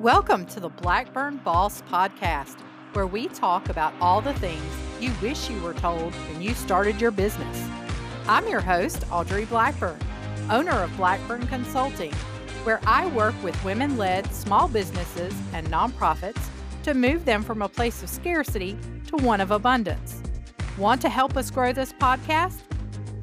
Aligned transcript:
Welcome 0.00 0.44
to 0.48 0.60
the 0.60 0.68
Blackburn 0.68 1.38
Boss 1.38 1.80
Podcast, 1.90 2.60
where 2.92 3.06
we 3.06 3.28
talk 3.28 3.70
about 3.70 3.94
all 3.98 4.20
the 4.20 4.34
things 4.34 4.62
you 5.00 5.10
wish 5.22 5.48
you 5.48 5.58
were 5.62 5.72
told 5.72 6.14
when 6.14 6.42
you 6.42 6.52
started 6.52 7.00
your 7.00 7.10
business. 7.10 7.66
I'm 8.28 8.46
your 8.46 8.60
host, 8.60 9.04
Audrey 9.10 9.46
Blackburn, 9.46 9.98
owner 10.50 10.82
of 10.82 10.94
Blackburn 10.98 11.46
Consulting, 11.46 12.12
where 12.64 12.78
I 12.86 13.06
work 13.06 13.34
with 13.42 13.64
women 13.64 13.96
led 13.96 14.30
small 14.34 14.68
businesses 14.68 15.32
and 15.54 15.66
nonprofits 15.68 16.44
to 16.82 16.92
move 16.92 17.24
them 17.24 17.42
from 17.42 17.62
a 17.62 17.68
place 17.68 18.02
of 18.02 18.10
scarcity 18.10 18.76
to 19.06 19.16
one 19.16 19.40
of 19.40 19.50
abundance. 19.50 20.20
Want 20.76 21.00
to 21.00 21.08
help 21.08 21.38
us 21.38 21.50
grow 21.50 21.72
this 21.72 21.94
podcast? 21.94 22.60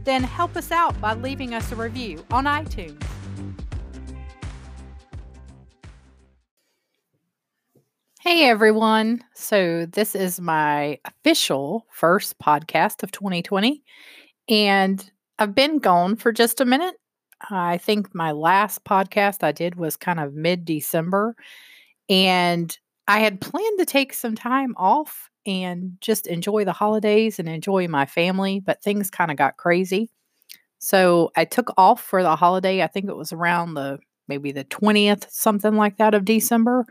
Then 0.06 0.24
help 0.24 0.58
us 0.58 0.72
out 0.72 1.00
by 1.00 1.14
leaving 1.14 1.54
us 1.54 1.72
a 1.72 1.76
review 1.76 2.26
on 2.32 2.46
iTunes. 2.46 3.00
Hey 8.24 8.46
everyone. 8.48 9.22
So, 9.36 9.86
this 9.86 10.16
is 10.16 10.40
my 10.40 10.98
official 11.04 11.86
first 11.92 12.40
podcast 12.40 13.04
of 13.04 13.12
2020, 13.12 13.84
and 14.48 15.12
I've 15.40 15.54
been 15.54 15.80
gone 15.80 16.16
for 16.16 16.32
just 16.32 16.62
a 16.62 16.66
minute. 16.66 16.96
I 17.52 17.80
think 17.80 18.16
my 18.16 18.32
last 18.32 18.86
podcast 18.86 19.44
I 19.44 19.52
did 19.52 19.76
was 19.76 19.98
kind 19.98 20.22
of 20.22 20.34
mid 20.36 20.64
December, 20.64 21.36
and 22.08 22.78
I 23.10 23.20
had 23.20 23.42
planned 23.42 23.80
to 23.80 23.86
take 23.86 24.14
some 24.14 24.36
time 24.36 24.74
off 24.78 25.30
and 25.46 25.98
just 26.00 26.26
enjoy 26.26 26.64
the 26.64 26.72
holidays 26.72 27.40
and 27.40 27.50
enjoy 27.50 27.90
my 27.90 28.06
family, 28.06 28.62
but 28.62 28.82
things 28.82 29.10
kind 29.10 29.32
of 29.32 29.38
got 29.38 29.58
crazy. 29.58 30.10
So, 30.80 31.32
I 31.36 31.44
took 31.44 31.74
off 31.78 32.02
for 32.02 32.24
the 32.24 32.38
holiday. 32.38 32.84
I 32.84 32.88
think 32.88 33.10
it 33.10 33.18
was 33.18 33.34
around 33.34 33.74
the 33.74 34.00
maybe 34.28 34.52
the 34.52 34.66
20th, 34.66 35.30
something 35.30 35.76
like 35.76 35.98
that 35.98 36.14
of 36.14 36.26
December, 36.26 36.86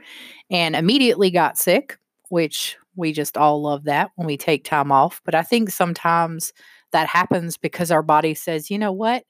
and 0.50 0.77
immediately 0.77 1.30
got 1.30 1.58
sick, 1.58 1.98
which 2.28 2.77
we 2.97 3.12
just 3.12 3.36
all 3.36 3.62
love 3.62 3.84
that 3.84 4.11
when 4.16 4.27
we 4.27 4.36
take 4.36 4.64
time 4.64 4.92
off. 4.92 5.20
But 5.25 5.34
I 5.34 5.42
think 5.42 5.70
sometimes 5.70 6.53
that 6.92 7.08
happens 7.08 7.56
because 7.56 7.91
our 7.91 8.03
body 8.03 8.34
says, 8.34 8.70
you 8.70 8.78
know 8.78 8.92
what? 8.92 9.25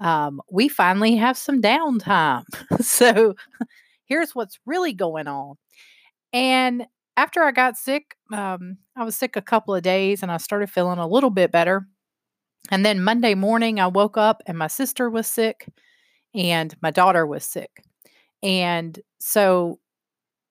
Um, 0.00 0.40
we 0.50 0.68
finally 0.68 1.16
have 1.16 1.38
some 1.38 1.62
downtime. 1.62 2.44
so 2.80 3.34
here's 4.06 4.34
what's 4.34 4.58
really 4.66 4.92
going 4.92 5.28
on. 5.28 5.56
And 6.32 6.86
after 7.16 7.42
I 7.44 7.52
got 7.52 7.76
sick, 7.76 8.16
um, 8.32 8.78
I 8.96 9.04
was 9.04 9.14
sick 9.14 9.36
a 9.36 9.42
couple 9.42 9.74
of 9.74 9.82
days 9.82 10.22
and 10.22 10.32
I 10.32 10.36
started 10.38 10.68
feeling 10.68 10.98
a 10.98 11.06
little 11.06 11.30
bit 11.30 11.52
better. 11.52 11.86
And 12.70 12.84
then 12.84 13.04
Monday 13.04 13.34
morning, 13.34 13.78
I 13.78 13.86
woke 13.86 14.16
up 14.16 14.42
and 14.46 14.58
my 14.58 14.66
sister 14.66 15.08
was 15.08 15.26
sick 15.26 15.68
and 16.34 16.74
my 16.82 16.90
daughter 16.90 17.26
was 17.26 17.44
sick. 17.44 17.84
And 18.42 18.98
so, 19.18 19.78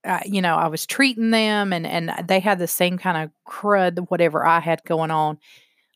uh, 0.05 0.21
you 0.25 0.41
know, 0.41 0.55
I 0.55 0.67
was 0.67 0.85
treating 0.85 1.31
them 1.31 1.73
and, 1.73 1.85
and 1.85 2.11
they 2.27 2.39
had 2.39 2.59
the 2.59 2.67
same 2.67 2.97
kind 2.97 3.23
of 3.23 3.31
crud, 3.47 4.09
whatever 4.09 4.45
I 4.45 4.59
had 4.59 4.83
going 4.85 5.11
on. 5.11 5.37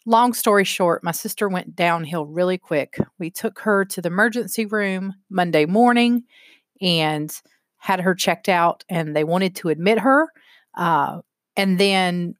Long 0.06 0.34
story 0.34 0.64
short, 0.64 1.04
my 1.04 1.12
sister 1.12 1.50
went 1.50 1.76
downhill 1.76 2.26
really 2.26 2.58
quick. 2.58 2.98
We 3.20 3.30
took 3.30 3.60
her 3.60 3.84
to 3.86 4.02
the 4.02 4.08
emergency 4.08 4.66
room 4.66 5.16
Monday 5.30 5.66
morning 5.66 6.24
and 6.80 7.34
had 7.78 8.00
her 8.00 8.16
checked 8.16 8.50
out, 8.50 8.84
and 8.90 9.16
they 9.16 9.24
wanted 9.24 9.56
to 9.58 9.70
admit 9.70 10.00
her. 10.00 10.28
Uh, 10.78 11.22
and 11.56 11.78
then 11.78 12.36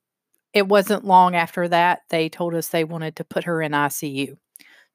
it 0.54 0.68
wasn't 0.68 1.06
long 1.06 1.36
after 1.36 1.68
that, 1.68 2.02
they 2.10 2.30
told 2.30 2.54
us 2.56 2.70
they 2.70 2.84
wanted 2.84 3.16
to 3.18 3.24
put 3.24 3.44
her 3.44 3.62
in 3.62 3.74
ICU. 3.74 4.38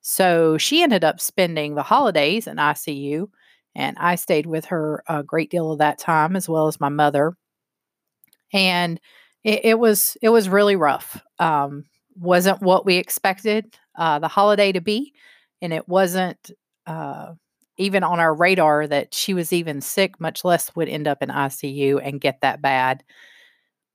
So 0.03 0.59
she 0.59 0.83
ended 0.83 1.05
up 1.05 1.21
spending 1.21 1.75
the 1.75 1.83
holidays 1.83 2.47
in 2.47 2.59
ICU, 2.59 3.29
and 3.75 3.97
I 3.99 4.17
stayed 4.17 4.47
with 4.47 4.67
her 4.67 5.03
a 5.09 5.23
great 5.23 5.51
deal 5.51 5.73
of 5.73 5.79
that 5.79 5.99
time, 5.99 6.37
as 6.37 6.49
well 6.49 6.67
as 6.67 6.81
my 6.81 6.89
mother. 6.89 7.35
And 8.53 9.01
it, 9.45 9.61
it 9.65 9.79
was 9.79 10.17
it 10.23 10.29
was 10.29 10.49
really 10.49 10.77
rough. 10.77 11.23
Um, 11.39 11.85
wasn't 12.17 12.61
what 12.61 12.85
we 12.85 12.97
expected 12.97 13.77
uh, 13.97 14.19
the 14.19 14.29
holiday 14.29 14.73
to 14.73 14.81
be, 14.81 15.15
and 15.63 15.73
it 15.73 15.89
wasn't 15.89 16.51
uh, 16.87 17.33
even 17.79 18.03
on 18.05 18.21
our 18.21 18.35
radar 18.35 18.87
that 18.87 19.15
she 19.15 19.35
was 19.35 19.53
even 19.53 19.81
sick, 19.81 20.21
much 20.21 20.45
less 20.45 20.75
would 20.77 20.89
end 20.89 21.09
up 21.09 21.23
in 21.23 21.31
ICU 21.31 22.01
and 22.03 22.21
get 22.21 22.41
that 22.43 22.61
bad. 22.61 23.03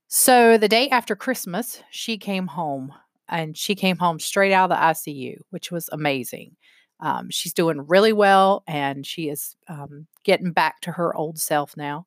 So 0.07 0.57
the 0.57 0.69
day 0.69 0.89
after 0.89 1.15
Christmas, 1.15 1.83
she 1.91 2.17
came 2.17 2.47
home 2.47 2.93
and 3.29 3.57
she 3.57 3.75
came 3.75 3.97
home 3.97 4.19
straight 4.19 4.53
out 4.53 4.71
of 4.71 4.77
the 4.77 5.11
ICU, 5.11 5.37
which 5.49 5.71
was 5.71 5.89
amazing. 5.91 6.55
Um, 6.99 7.29
she's 7.29 7.53
doing 7.53 7.85
really 7.87 8.13
well 8.13 8.63
and 8.67 9.05
she 9.05 9.29
is 9.29 9.55
um, 9.67 10.07
getting 10.23 10.51
back 10.51 10.81
to 10.81 10.93
her 10.93 11.15
old 11.15 11.37
self 11.37 11.77
now. 11.77 12.05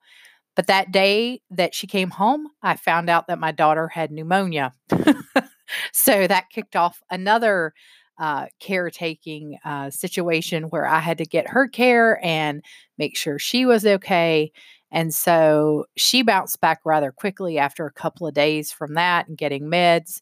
But 0.57 0.67
that 0.67 0.91
day 0.91 1.43
that 1.51 1.75
she 1.75 1.87
came 1.87 2.11
home, 2.11 2.49
I 2.63 2.77
found 2.77 3.09
out 3.09 3.29
that 3.29 3.39
my 3.39 3.53
daughter 3.53 3.89
had 3.89 4.11
pneumonia. 4.11 4.75
so 5.93 6.27
that 6.27 6.51
kicked 6.51 6.75
off 6.75 7.01
another 7.11 7.73
uh, 8.19 8.47
caretaking 8.59 9.59
uh, 9.65 9.91
situation 9.91 10.65
where 10.65 10.87
I 10.87 10.99
had 10.99 11.19
to 11.19 11.25
get 11.25 11.49
her 11.49 11.69
care 11.69 12.21
and 12.23 12.63
make 12.99 13.17
sure 13.17 13.39
she 13.39 13.65
was 13.65 13.87
okay. 13.87 14.53
And 14.93 15.15
so 15.15 15.87
she 15.97 16.23
bounced 16.23 16.61
back 16.61 16.81
rather 16.85 17.13
quickly 17.13 17.59
after 17.59 17.87
a 17.87 17.93
couple 17.93 18.27
of 18.27 18.35
days 18.35 18.73
from 18.73 18.95
that 18.95 19.29
and 19.29 19.39
getting 19.39 19.65
meds. 19.65 20.21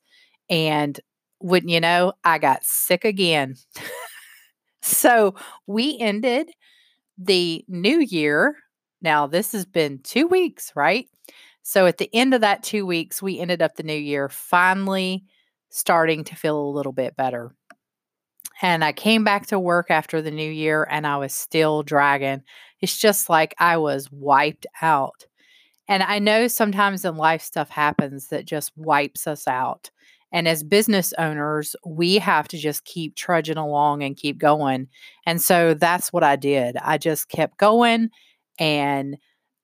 And 0.51 0.99
wouldn't 1.41 1.71
you 1.71 1.81
know, 1.81 2.15
I 2.25 2.39
got 2.39 2.65
sick 2.65 3.05
again. 3.05 3.57
so 4.83 5.35
we 5.67 5.99
ended 6.01 6.51
the 7.17 7.65
new 7.69 8.01
year. 8.01 8.57
Now, 9.03 9.27
this 9.27 9.53
has 9.53 9.65
been 9.65 10.01
two 10.03 10.27
weeks, 10.27 10.73
right? 10.75 11.07
So 11.63 11.87
at 11.87 11.99
the 11.99 12.11
end 12.15 12.35
of 12.35 12.41
that 12.41 12.63
two 12.63 12.87
weeks, 12.87 13.21
we 13.21 13.39
ended 13.39 13.63
up 13.63 13.77
the 13.77 13.83
new 13.83 13.93
year 13.93 14.29
finally 14.29 15.25
starting 15.69 16.25
to 16.25 16.35
feel 16.35 16.59
a 16.59 16.71
little 16.71 16.93
bit 16.93 17.17
better. 17.17 17.55
And 18.63 18.83
I 18.83 18.93
came 18.93 19.23
back 19.23 19.47
to 19.49 19.59
work 19.59 19.91
after 19.91 20.21
the 20.21 20.31
new 20.31 20.51
year 20.51 20.87
and 20.91 21.07
I 21.07 21.19
was 21.19 21.33
still 21.33 21.83
dragging. 21.83 22.43
It's 22.81 22.99
just 22.99 23.29
like 23.29 23.55
I 23.59 23.77
was 23.77 24.11
wiped 24.11 24.67
out. 24.83 25.27
And 25.87 26.03
I 26.03 26.19
know 26.19 26.49
sometimes 26.49 27.05
in 27.05 27.17
life 27.17 27.43
stuff 27.43 27.71
happens 27.71 28.29
that 28.29 28.45
just 28.45 28.73
wipes 28.77 29.27
us 29.27 29.47
out. 29.47 29.91
And 30.33 30.47
as 30.47 30.63
business 30.63 31.13
owners, 31.19 31.75
we 31.87 32.19
have 32.19 32.49
to 32.49 32.59
just 32.59 32.85
keep 32.85 33.17
trudging 33.17 33.57
along 33.57 34.03
and 34.03 34.17
keep 34.17 34.39
going. 34.39 34.89
And 35.27 35.41
so 35.41 35.75
that's 35.75 36.13
what 36.13 36.23
I 36.23 36.37
did. 36.37 36.77
I 36.77 36.99
just 36.99 37.29
kept 37.29 37.59
going 37.59 38.11
and 38.59 39.17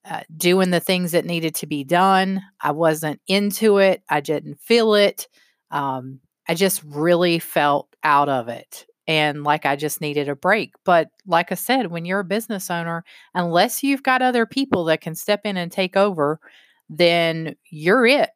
uh, 0.05 0.23
doing 0.37 0.71
the 0.71 0.81
things 0.81 1.13
that 1.13 1.25
needed 1.25 1.55
to 1.57 1.67
be 1.67 1.85
done. 1.85 2.43
I 2.61 2.73
wasn't 2.73 3.21
into 3.27 3.79
it, 3.79 4.03
I 4.09 4.21
didn't 4.21 4.61
feel 4.61 4.95
it. 4.95 5.29
Um, 5.71 6.21
I 6.49 6.55
just 6.55 6.83
really 6.85 7.39
felt 7.39 7.89
out 8.03 8.29
of 8.29 8.49
it 8.49 8.87
and 9.07 9.45
like 9.45 9.67
I 9.67 9.77
just 9.77 10.01
needed 10.01 10.29
a 10.29 10.37
break. 10.37 10.75
But 10.85 11.09
like 11.27 11.53
I 11.53 11.57
said, 11.57 11.89
when 11.91 12.05
you're 12.05 12.21
a 12.21 12.25
business 12.25 12.71
owner, 12.71 13.05
unless 13.35 13.83
you've 13.83 14.03
got 14.03 14.23
other 14.23 14.47
people 14.47 14.85
that 14.85 15.01
can 15.01 15.15
step 15.15 15.43
in 15.45 15.57
and 15.57 15.71
take 15.71 15.97
over, 15.97 16.41
then 16.89 17.57
you're 17.71 18.07
it. 18.07 18.31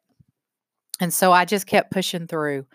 And 0.99 1.13
so 1.13 1.31
I 1.31 1.45
just 1.45 1.67
kept 1.67 1.91
pushing 1.91 2.27
through. 2.27 2.65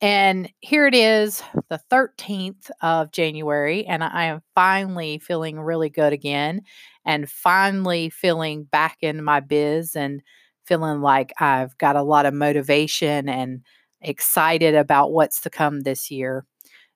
And 0.00 0.50
here 0.60 0.86
it 0.86 0.94
is, 0.94 1.42
the 1.70 1.80
13th 1.90 2.70
of 2.82 3.12
January, 3.12 3.86
and 3.86 4.04
I 4.04 4.24
am 4.26 4.42
finally 4.54 5.18
feeling 5.20 5.60
really 5.60 5.90
good 5.90 6.12
again 6.12 6.62
and 7.04 7.30
finally 7.30 8.10
feeling 8.10 8.64
back 8.64 8.98
in 9.02 9.24
my 9.24 9.40
biz 9.40 9.96
and 9.96 10.22
feeling 10.66 11.00
like 11.02 11.32
I've 11.40 11.78
got 11.78 11.96
a 11.96 12.02
lot 12.02 12.26
of 12.26 12.34
motivation 12.34 13.28
and 13.28 13.62
excited 14.02 14.74
about 14.74 15.12
what's 15.12 15.40
to 15.42 15.50
come 15.50 15.80
this 15.82 16.10
year. 16.10 16.44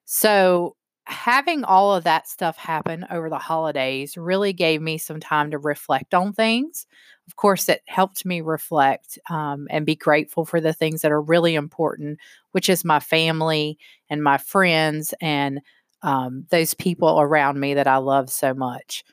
So, 0.05 0.75
having 1.05 1.63
all 1.63 1.95
of 1.95 2.03
that 2.05 2.27
stuff 2.27 2.57
happen 2.57 3.05
over 3.09 3.29
the 3.29 3.37
holidays 3.39 4.17
really 4.17 4.53
gave 4.53 4.81
me 4.81 4.97
some 4.97 5.19
time 5.19 5.51
to 5.51 5.57
reflect 5.57 6.13
on 6.13 6.33
things. 6.33 6.85
Of 7.31 7.37
course, 7.37 7.69
it 7.69 7.81
helped 7.87 8.25
me 8.25 8.41
reflect 8.41 9.17
um, 9.29 9.67
and 9.69 9.85
be 9.85 9.95
grateful 9.95 10.43
for 10.45 10.59
the 10.59 10.73
things 10.73 11.01
that 11.01 11.13
are 11.13 11.21
really 11.21 11.55
important, 11.55 12.19
which 12.51 12.69
is 12.69 12.83
my 12.83 12.99
family 12.99 13.77
and 14.09 14.21
my 14.21 14.37
friends 14.37 15.13
and 15.21 15.61
um, 16.03 16.45
those 16.49 16.73
people 16.73 17.21
around 17.21 17.57
me 17.59 17.73
that 17.73 17.87
I 17.87 17.97
love 17.97 18.29
so 18.29 18.53
much. 18.53 19.05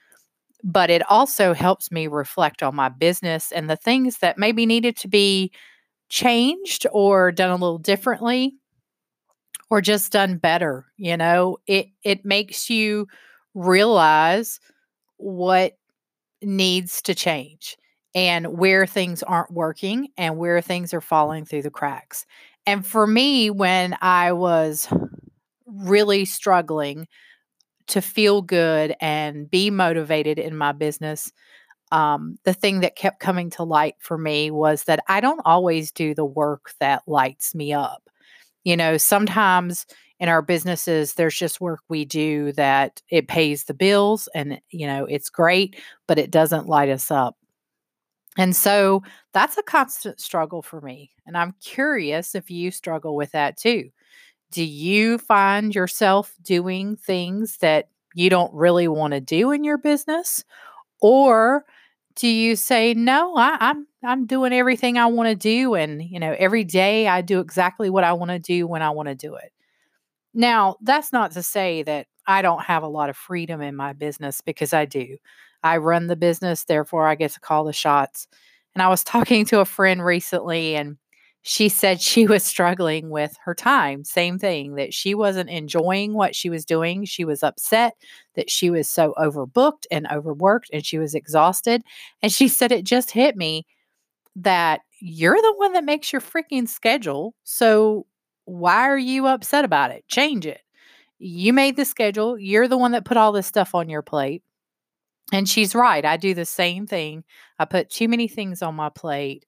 But 0.65 0.91
it 0.91 1.09
also 1.11 1.55
helps 1.55 1.93
me 1.93 2.09
reflect 2.09 2.63
on 2.63 2.77
my 2.77 2.89
business 2.89 3.53
and 3.53 3.71
the 3.71 3.77
things 3.77 4.19
that 4.19 4.39
maybe 4.39 4.67
needed 4.67 4.97
to 4.99 5.09
be 5.09 5.53
changed 6.11 6.87
or 6.93 7.33
done 7.33 7.51
a 7.51 7.57
little 7.57 7.79
differently 7.79 8.55
or 9.71 9.81
just 9.81 10.13
done 10.13 10.37
better 10.37 10.87
you 10.97 11.17
know 11.17 11.59
it 11.67 11.89
it 12.03 12.25
makes 12.25 12.71
you 12.71 13.07
realize 13.55 14.61
what 15.19 15.75
needs 16.43 17.03
to 17.03 17.15
change 17.15 17.77
and 18.15 18.47
where 18.59 18.87
things 18.87 19.23
aren't 19.23 19.51
working 19.53 20.09
and 20.17 20.39
where 20.39 20.61
things 20.61 20.95
are 20.95 21.01
falling 21.01 21.45
through 21.45 21.63
the 21.63 21.71
cracks 21.71 22.27
and 22.67 22.87
for 22.87 23.07
me 23.07 23.51
when 23.51 23.97
i 24.01 24.33
was 24.33 24.89
really 25.67 26.25
struggling 26.25 27.07
to 27.87 28.03
feel 28.03 28.43
good 28.43 28.95
and 29.01 29.51
be 29.51 29.71
motivated 29.71 30.39
in 30.39 30.57
my 30.57 30.73
business 30.73 31.33
um, 31.93 32.39
the 32.45 32.53
thing 32.53 32.81
that 32.81 32.97
kept 32.97 33.21
coming 33.21 33.51
to 33.51 33.63
light 33.63 33.95
for 33.99 34.19
me 34.19 34.51
was 34.51 34.85
that 34.85 35.01
I 35.09 35.21
don't 35.21 35.41
always 35.45 35.93
do 35.93 36.15
the 36.15 36.25
work 36.25 36.73
that 36.81 37.03
lights 37.07 37.55
me 37.55 37.73
up. 37.73 38.11
You 38.65 38.77
know, 38.77 38.97
sometimes 38.97 39.87
in 40.21 40.29
our 40.29 40.43
businesses, 40.43 41.15
there's 41.15 41.37
just 41.39 41.61
work 41.61 41.81
we 41.89 42.05
do 42.05 42.53
that 42.53 43.01
it 43.09 43.29
pays 43.29 43.65
the 43.65 43.75
bills 43.75 44.29
and, 44.35 44.61
you 44.71 44.87
know, 44.87 45.07
it's 45.07 45.31
great, 45.31 45.77
but 46.07 46.19
it 46.19 46.31
doesn't 46.31 46.67
light 46.69 46.91
us 46.91 47.11
up. 47.11 47.37
And 48.39 48.57
so 48.57 49.03
that's 49.35 49.59
a 49.59 49.65
constant 49.65 50.21
struggle 50.21 50.63
for 50.63 50.81
me. 50.81 51.13
And 51.27 51.37
I'm 51.37 51.55
curious 51.63 52.37
if 52.37 52.51
you 52.51 52.71
struggle 52.71 53.17
with 53.17 53.33
that 53.33 53.59
too. 53.59 53.91
Do 54.53 54.65
you 54.65 55.19
find 55.19 55.75
yourself 55.75 56.35
doing 56.43 56.97
things 56.97 57.59
that 57.59 57.89
you 58.15 58.31
don't 58.31 58.55
really 58.55 58.89
want 58.89 59.13
to 59.15 59.21
do 59.21 59.53
in 59.53 59.65
your 59.65 59.79
business? 59.79 60.45
Or 61.03 61.65
do 62.17 62.29
you 62.29 62.57
say, 62.57 62.95
no, 62.95 63.37
I, 63.37 63.57
I'm 63.61 63.87
I'm 64.05 64.27
doing 64.27 64.53
everything 64.53 64.99
I 64.99 65.07
want 65.07 65.29
to 65.31 65.37
do 65.37 65.75
and 65.75 66.03
you 66.03 66.21
know, 66.21 66.35
every 66.39 66.65
day 66.65 67.09
I 67.09 67.23
do 67.23 67.41
exactly 67.41 67.91
what 67.91 68.05
I 68.05 68.15
want 68.15 68.31
to 68.31 68.39
do 68.39 68.67
when 68.67 68.83
I 68.83 68.91
want 68.91 69.09
to 69.09 69.15
do 69.17 69.37
it. 69.37 69.53
Now, 70.35 70.77
that's 70.83 71.13
not 71.13 71.33
to 71.33 71.43
say 71.43 71.83
that 71.85 72.07
I 72.29 72.43
don't 72.43 72.63
have 72.65 72.85
a 72.85 72.89
lot 72.89 73.11
of 73.11 73.17
freedom 73.17 73.63
in 73.63 73.77
my 73.77 73.95
business 73.95 74.43
because 74.43 74.75
I 74.75 74.87
do. 74.87 75.19
I 75.65 75.79
run 75.79 76.09
the 76.09 76.17
business, 76.17 76.65
therefore 76.65 77.09
I 77.09 77.17
get 77.17 77.33
to 77.33 77.41
call 77.41 77.65
the 77.65 77.73
shots. 77.75 78.29
And 78.75 78.83
I 78.83 78.89
was 78.89 79.05
talking 79.05 79.47
to 79.47 79.61
a 79.61 79.67
friend 79.67 80.05
recently 80.05 80.77
and 80.77 80.99
she 81.43 81.71
said 81.71 82.01
she 82.03 82.27
was 82.27 82.45
struggling 82.45 83.11
with 83.11 83.37
her 83.45 83.55
time. 83.55 84.05
Same 84.05 84.39
thing, 84.39 84.75
that 84.77 84.93
she 84.95 85.15
wasn't 85.15 85.51
enjoying 85.51 86.15
what 86.15 86.37
she 86.37 86.51
was 86.51 86.65
doing. 86.67 87.05
She 87.07 87.25
was 87.25 87.43
upset 87.43 87.95
that 88.37 88.51
she 88.51 88.71
was 88.71 88.89
so 88.91 89.15
overbooked 89.19 89.85
and 89.91 90.07
overworked 90.13 90.71
and 90.73 90.85
she 90.87 90.99
was 90.99 91.15
exhausted. 91.15 91.83
And 92.23 92.33
she 92.33 92.49
said, 92.49 92.73
It 92.73 92.85
just 92.85 93.13
hit 93.13 93.37
me 93.37 93.67
that 94.37 94.81
you're 95.01 95.41
the 95.41 95.55
one 95.57 95.73
that 95.75 95.85
makes 95.85 96.13
your 96.13 96.23
freaking 96.23 96.69
schedule. 96.69 97.35
So 97.45 98.07
why 98.47 98.89
are 98.89 98.99
you 98.99 99.27
upset 99.27 99.65
about 99.65 99.91
it? 99.93 100.07
Change 100.09 100.47
it. 100.47 100.61
You 101.19 101.53
made 101.53 101.77
the 101.77 101.85
schedule. 101.85 102.39
You're 102.39 102.69
the 102.69 102.79
one 102.79 102.93
that 102.93 103.05
put 103.05 103.17
all 103.17 103.33
this 103.33 103.47
stuff 103.47 103.75
on 103.75 103.89
your 103.89 104.03
plate. 104.03 104.43
And 105.33 105.49
she's 105.49 105.75
right. 105.75 106.05
I 106.05 106.17
do 106.17 106.33
the 106.35 106.45
same 106.45 106.87
thing. 106.87 107.25
I 107.59 107.65
put 107.65 107.91
too 107.91 108.09
many 108.09 108.29
things 108.29 108.63
on 108.63 108.75
my 108.75 108.89
plate. 108.89 109.45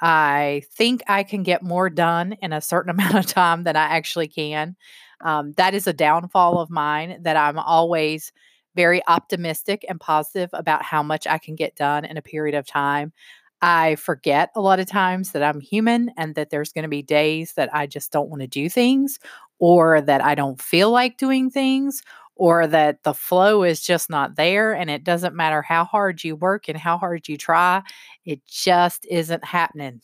I 0.00 0.62
think 0.72 1.02
I 1.08 1.22
can 1.22 1.42
get 1.42 1.62
more 1.62 1.90
done 1.90 2.34
in 2.42 2.52
a 2.52 2.60
certain 2.60 2.90
amount 2.98 3.14
of 3.14 3.26
time 3.26 3.64
than 3.64 3.76
I 3.76 3.84
actually 3.84 4.28
can. 4.28 4.76
Um, 5.22 5.52
that 5.56 5.74
is 5.74 5.86
a 5.86 5.92
downfall 5.92 6.58
of 6.60 6.70
mine 6.70 7.18
that 7.22 7.36
I'm 7.36 7.58
always 7.58 8.32
very 8.76 9.00
optimistic 9.06 9.84
and 9.88 10.00
positive 10.00 10.50
about 10.52 10.82
how 10.82 11.02
much 11.02 11.26
I 11.26 11.38
can 11.38 11.54
get 11.54 11.76
done 11.76 12.04
in 12.04 12.16
a 12.16 12.22
period 12.22 12.54
of 12.54 12.66
time. 12.66 13.12
I 13.62 13.94
forget 13.94 14.50
a 14.54 14.60
lot 14.60 14.80
of 14.80 14.86
times 14.86 15.32
that 15.32 15.42
I'm 15.42 15.60
human 15.60 16.10
and 16.18 16.34
that 16.34 16.50
there's 16.50 16.72
going 16.72 16.82
to 16.82 16.88
be 16.88 17.02
days 17.02 17.54
that 17.54 17.74
I 17.74 17.86
just 17.86 18.12
don't 18.12 18.28
want 18.28 18.42
to 18.42 18.48
do 18.48 18.68
things 18.68 19.18
or 19.58 20.00
that 20.00 20.22
I 20.22 20.34
don't 20.34 20.60
feel 20.60 20.90
like 20.90 21.18
doing 21.18 21.50
things 21.50 22.02
or 22.36 22.66
that 22.66 23.02
the 23.04 23.14
flow 23.14 23.62
is 23.62 23.80
just 23.80 24.10
not 24.10 24.36
there 24.36 24.72
and 24.74 24.90
it 24.90 25.04
doesn't 25.04 25.36
matter 25.36 25.62
how 25.62 25.84
hard 25.84 26.24
you 26.24 26.34
work 26.36 26.68
and 26.68 26.76
how 26.76 26.98
hard 26.98 27.28
you 27.28 27.36
try, 27.36 27.82
it 28.24 28.44
just 28.46 29.06
isn't 29.08 29.44
happening. 29.44 30.00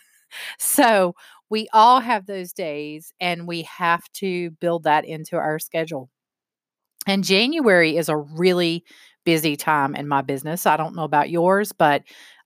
so, 0.58 1.14
we 1.50 1.68
all 1.72 2.00
have 2.00 2.26
those 2.26 2.52
days 2.52 3.12
and 3.20 3.46
we 3.46 3.62
have 3.62 4.02
to 4.14 4.50
build 4.52 4.84
that 4.84 5.04
into 5.04 5.36
our 5.36 5.58
schedule. 5.58 6.10
And 7.06 7.22
January 7.22 7.96
is 7.96 8.08
a 8.08 8.16
really 8.16 8.84
busy 9.24 9.56
time 9.56 9.94
in 9.94 10.08
my 10.08 10.22
business. 10.22 10.66
I 10.66 10.76
don't 10.76 10.96
know 10.96 11.04
about 11.04 11.30
yours, 11.30 11.72
but 11.72 12.02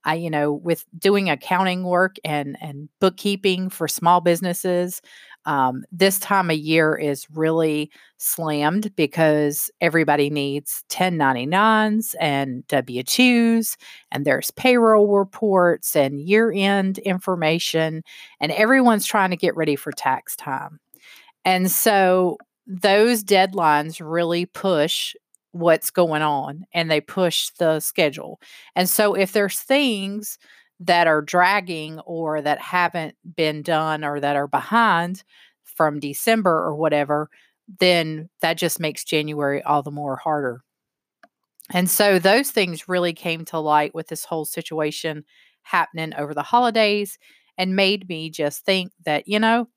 I, 0.08 0.14
you 0.14 0.30
know, 0.30 0.54
with 0.54 0.86
doing 0.98 1.28
accounting 1.28 1.84
work 1.84 2.16
and 2.24 2.56
and 2.62 2.88
bookkeeping 2.98 3.68
for 3.68 3.86
small 3.86 4.22
businesses, 4.22 5.02
um, 5.44 5.84
this 5.92 6.18
time 6.18 6.50
of 6.50 6.56
year 6.56 6.96
is 6.96 7.26
really 7.30 7.90
slammed 8.16 8.94
because 8.96 9.70
everybody 9.82 10.30
needs 10.30 10.82
1099s 10.88 12.14
and 12.20 12.66
W 12.68 13.02
2s, 13.02 13.76
and 14.10 14.24
there's 14.24 14.50
payroll 14.52 15.08
reports 15.08 15.94
and 15.94 16.20
year 16.20 16.50
end 16.54 16.96
information, 17.00 18.02
and 18.40 18.50
everyone's 18.52 19.04
trying 19.04 19.30
to 19.30 19.36
get 19.36 19.54
ready 19.56 19.76
for 19.76 19.92
tax 19.92 20.36
time. 20.36 20.80
And 21.44 21.70
so 21.70 22.38
those 22.66 23.24
deadlines 23.24 24.00
really 24.02 24.46
push 24.46 25.14
what's 25.52 25.90
going 25.90 26.22
on 26.22 26.64
and 26.72 26.90
they 26.90 27.00
push 27.00 27.50
the 27.58 27.80
schedule. 27.80 28.40
And 28.76 28.88
so 28.88 29.14
if 29.14 29.32
there's 29.32 29.60
things 29.60 30.38
that 30.80 31.06
are 31.06 31.22
dragging 31.22 31.98
or 32.00 32.40
that 32.40 32.60
haven't 32.60 33.16
been 33.36 33.62
done 33.62 34.04
or 34.04 34.20
that 34.20 34.36
are 34.36 34.46
behind 34.46 35.24
from 35.64 36.00
December 36.00 36.52
or 36.52 36.74
whatever, 36.74 37.28
then 37.80 38.28
that 38.40 38.58
just 38.58 38.80
makes 38.80 39.04
January 39.04 39.62
all 39.62 39.82
the 39.82 39.90
more 39.90 40.16
harder. 40.16 40.62
And 41.72 41.90
so 41.90 42.18
those 42.18 42.50
things 42.50 42.88
really 42.88 43.12
came 43.12 43.44
to 43.46 43.58
light 43.58 43.94
with 43.94 44.08
this 44.08 44.24
whole 44.24 44.44
situation 44.44 45.24
happening 45.62 46.14
over 46.16 46.32
the 46.32 46.42
holidays 46.42 47.18
and 47.58 47.76
made 47.76 48.08
me 48.08 48.30
just 48.30 48.64
think 48.64 48.92
that, 49.04 49.28
you 49.28 49.38
know, 49.38 49.68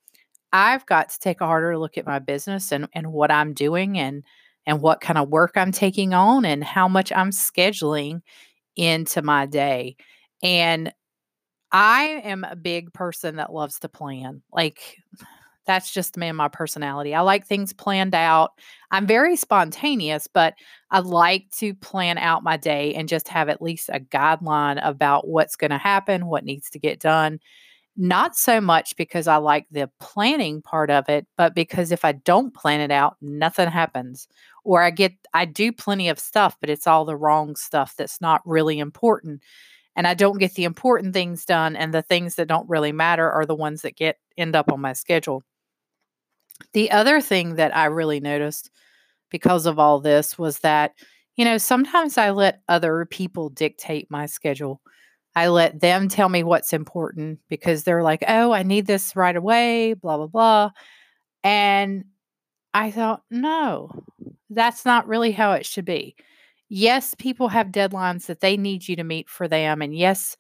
I've 0.54 0.86
got 0.86 1.10
to 1.10 1.20
take 1.20 1.42
a 1.42 1.46
harder 1.46 1.78
look 1.78 1.98
at 1.98 2.06
my 2.06 2.20
business 2.20 2.72
and, 2.72 2.88
and 2.94 3.12
what 3.12 3.32
I'm 3.32 3.54
doing 3.54 3.98
and 3.98 4.24
and 4.66 4.82
what 4.82 5.02
kind 5.02 5.18
of 5.18 5.30
work 5.30 5.54
I'm 5.56 5.72
taking 5.72 6.14
on 6.14 6.46
and 6.46 6.64
how 6.64 6.88
much 6.88 7.12
I'm 7.12 7.32
scheduling 7.32 8.22
into 8.76 9.22
my 9.22 9.46
day. 9.46 9.96
And 10.44 10.94
I 11.72 12.22
am 12.24 12.44
a 12.44 12.56
big 12.56 12.94
person 12.94 13.38
that 13.38 13.54
loves 13.54 13.80
to 13.80 13.90
plan. 13.90 14.42
Like, 14.52 14.98
that's 15.66 15.92
just 15.92 16.18
me 16.18 16.28
and 16.28 16.38
my 16.38 16.48
personality. 16.48 17.14
I 17.14 17.22
like 17.22 17.46
things 17.46 17.72
planned 17.72 18.16
out. 18.16 18.52
I'm 18.90 19.06
very 19.06 19.36
spontaneous, 19.36 20.28
but 20.28 20.56
I 20.90 21.00
like 21.00 21.50
to 21.60 21.74
plan 21.76 22.18
out 22.18 22.44
my 22.44 22.58
day 22.58 22.94
and 22.96 23.08
just 23.08 23.28
have 23.28 23.48
at 23.48 23.62
least 23.62 23.90
a 23.90 24.00
guideline 24.00 24.80
about 24.84 25.28
what's 25.28 25.56
going 25.56 25.72
to 25.72 25.78
happen, 25.78 26.26
what 26.26 26.44
needs 26.44 26.70
to 26.72 26.80
get 26.80 27.00
done. 27.00 27.40
Not 28.04 28.36
so 28.36 28.60
much 28.60 28.96
because 28.96 29.28
I 29.28 29.36
like 29.36 29.68
the 29.70 29.88
planning 30.00 30.64
part 30.64 30.90
of 30.90 31.08
it, 31.08 31.28
but 31.38 31.54
because 31.54 31.92
if 31.92 32.04
I 32.04 32.14
don't 32.14 32.52
plan 32.52 32.80
it 32.82 32.90
out, 32.90 33.16
nothing 33.22 33.70
happens. 33.70 34.28
Or 34.64 34.82
I 34.82 34.90
get, 34.90 35.14
I 35.36 35.46
do 35.46 35.72
plenty 35.72 36.10
of 36.10 36.18
stuff, 36.18 36.58
but 36.60 36.72
it's 36.72 36.88
all 36.88 37.06
the 37.06 37.16
wrong 37.16 37.56
stuff 37.56 37.94
that's 37.96 38.20
not 38.20 38.42
really 38.44 38.80
important. 38.80 39.44
And 39.96 40.08
I 40.08 40.16
don't 40.16 40.40
get 40.40 40.56
the 40.56 40.64
important 40.64 41.14
things 41.14 41.46
done. 41.46 41.76
And 41.76 41.94
the 41.94 42.02
things 42.02 42.34
that 42.36 42.48
don't 42.48 42.68
really 42.68 42.92
matter 42.92 43.30
are 43.30 43.46
the 43.46 43.54
ones 43.54 43.84
that 43.84 43.98
get, 43.98 44.18
end 44.36 44.56
up 44.56 44.72
on 44.72 44.82
my 44.82 44.94
schedule. 44.94 45.44
The 46.74 46.90
other 46.90 47.22
thing 47.22 47.54
that 47.58 47.76
I 47.78 47.86
really 47.86 48.20
noticed 48.20 48.72
because 49.30 49.68
of 49.68 49.78
all 49.78 50.00
this 50.00 50.40
was 50.40 50.58
that, 50.62 50.96
you 51.36 51.46
know, 51.46 51.60
sometimes 51.60 52.18
I 52.18 52.32
let 52.32 52.64
other 52.68 53.06
people 53.06 53.50
dictate 53.50 54.10
my 54.10 54.26
schedule. 54.26 54.82
I 55.36 55.48
let 55.48 55.80
them 55.80 56.10
tell 56.10 56.30
me 56.30 56.44
what's 56.44 56.74
important 56.74 57.40
because 57.50 57.84
they're 57.84 58.04
like, 58.04 58.24
oh, 58.28 58.52
I 58.52 58.64
need 58.64 58.86
this 58.86 59.16
right 59.16 59.36
away, 59.36 59.94
blah, 59.94 60.18
blah, 60.18 60.28
blah. 60.28 60.72
And 61.44 62.06
I 62.74 62.92
thought, 62.92 63.24
no, 63.30 63.92
that's 64.50 64.86
not 64.86 65.08
really 65.08 65.32
how 65.32 65.54
it 65.54 65.66
should 65.66 65.86
be. 65.86 66.16
Yes, 66.70 67.16
people 67.18 67.50
have 67.50 67.68
deadlines 67.68 68.28
that 68.28 68.42
they 68.42 68.58
need 68.58 68.88
you 68.88 68.96
to 68.98 69.04
meet 69.04 69.30
for 69.30 69.48
them. 69.48 69.82
And 69.82 69.96
yes, 69.96 70.38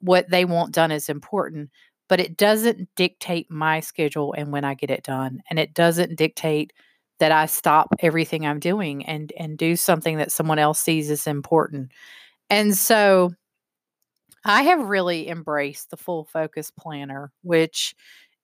what 0.00 0.30
they 0.30 0.44
want 0.44 0.74
done 0.74 0.90
is 0.90 1.08
important, 1.08 1.70
but 2.08 2.20
it 2.20 2.36
doesn't 2.36 2.88
dictate 2.96 3.50
my 3.50 3.80
schedule 3.80 4.34
and 4.36 4.52
when 4.52 4.64
I 4.64 4.74
get 4.74 4.90
it 4.90 5.04
done. 5.04 5.42
And 5.50 5.58
it 5.58 5.74
doesn't 5.74 6.16
dictate 6.16 6.72
that 7.20 7.32
I 7.32 7.46
stop 7.46 7.88
everything 8.00 8.46
I'm 8.46 8.60
doing 8.60 9.04
and 9.06 9.32
and 9.38 9.56
do 9.56 9.76
something 9.76 10.18
that 10.18 10.32
someone 10.32 10.58
else 10.58 10.80
sees 10.80 11.10
as 11.10 11.26
important. 11.26 11.92
And 12.50 12.76
so 12.76 13.32
I 14.44 14.62
have 14.64 14.88
really 14.88 15.28
embraced 15.28 15.90
the 15.90 15.96
full 15.96 16.24
focus 16.24 16.70
planner, 16.70 17.32
which 17.42 17.94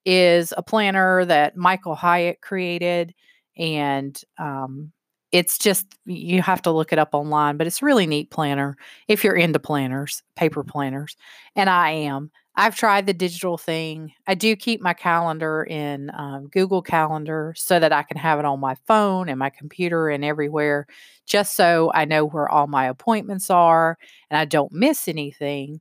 is 0.04 0.54
a 0.56 0.62
planner 0.62 1.24
that 1.26 1.56
Michael 1.56 1.94
Hyatt 1.94 2.40
created. 2.40 3.14
And 3.58 4.20
um, 4.38 4.92
it's 5.32 5.58
just, 5.58 5.86
you 6.06 6.42
have 6.42 6.62
to 6.62 6.70
look 6.72 6.92
it 6.92 6.98
up 6.98 7.10
online, 7.14 7.56
but 7.56 7.66
it's 7.66 7.82
really 7.82 8.06
neat 8.06 8.30
planner 8.30 8.76
if 9.08 9.24
you're 9.24 9.36
into 9.36 9.58
planners, 9.58 10.22
paper 10.36 10.64
planners. 10.64 11.16
And 11.56 11.70
I 11.70 11.90
am. 11.90 12.30
I've 12.56 12.76
tried 12.76 13.06
the 13.06 13.14
digital 13.14 13.56
thing. 13.56 14.12
I 14.26 14.34
do 14.34 14.56
keep 14.56 14.80
my 14.82 14.92
calendar 14.92 15.64
in 15.64 16.10
um, 16.14 16.48
Google 16.48 16.82
Calendar 16.82 17.54
so 17.56 17.78
that 17.78 17.92
I 17.92 18.02
can 18.02 18.16
have 18.18 18.38
it 18.38 18.44
on 18.44 18.60
my 18.60 18.74
phone 18.86 19.28
and 19.28 19.38
my 19.38 19.50
computer 19.50 20.08
and 20.08 20.24
everywhere, 20.24 20.86
just 21.26 21.56
so 21.56 21.90
I 21.94 22.04
know 22.06 22.26
where 22.26 22.48
all 22.48 22.66
my 22.66 22.86
appointments 22.86 23.50
are 23.50 23.96
and 24.30 24.38
I 24.38 24.44
don't 24.46 24.72
miss 24.72 25.08
anything. 25.08 25.80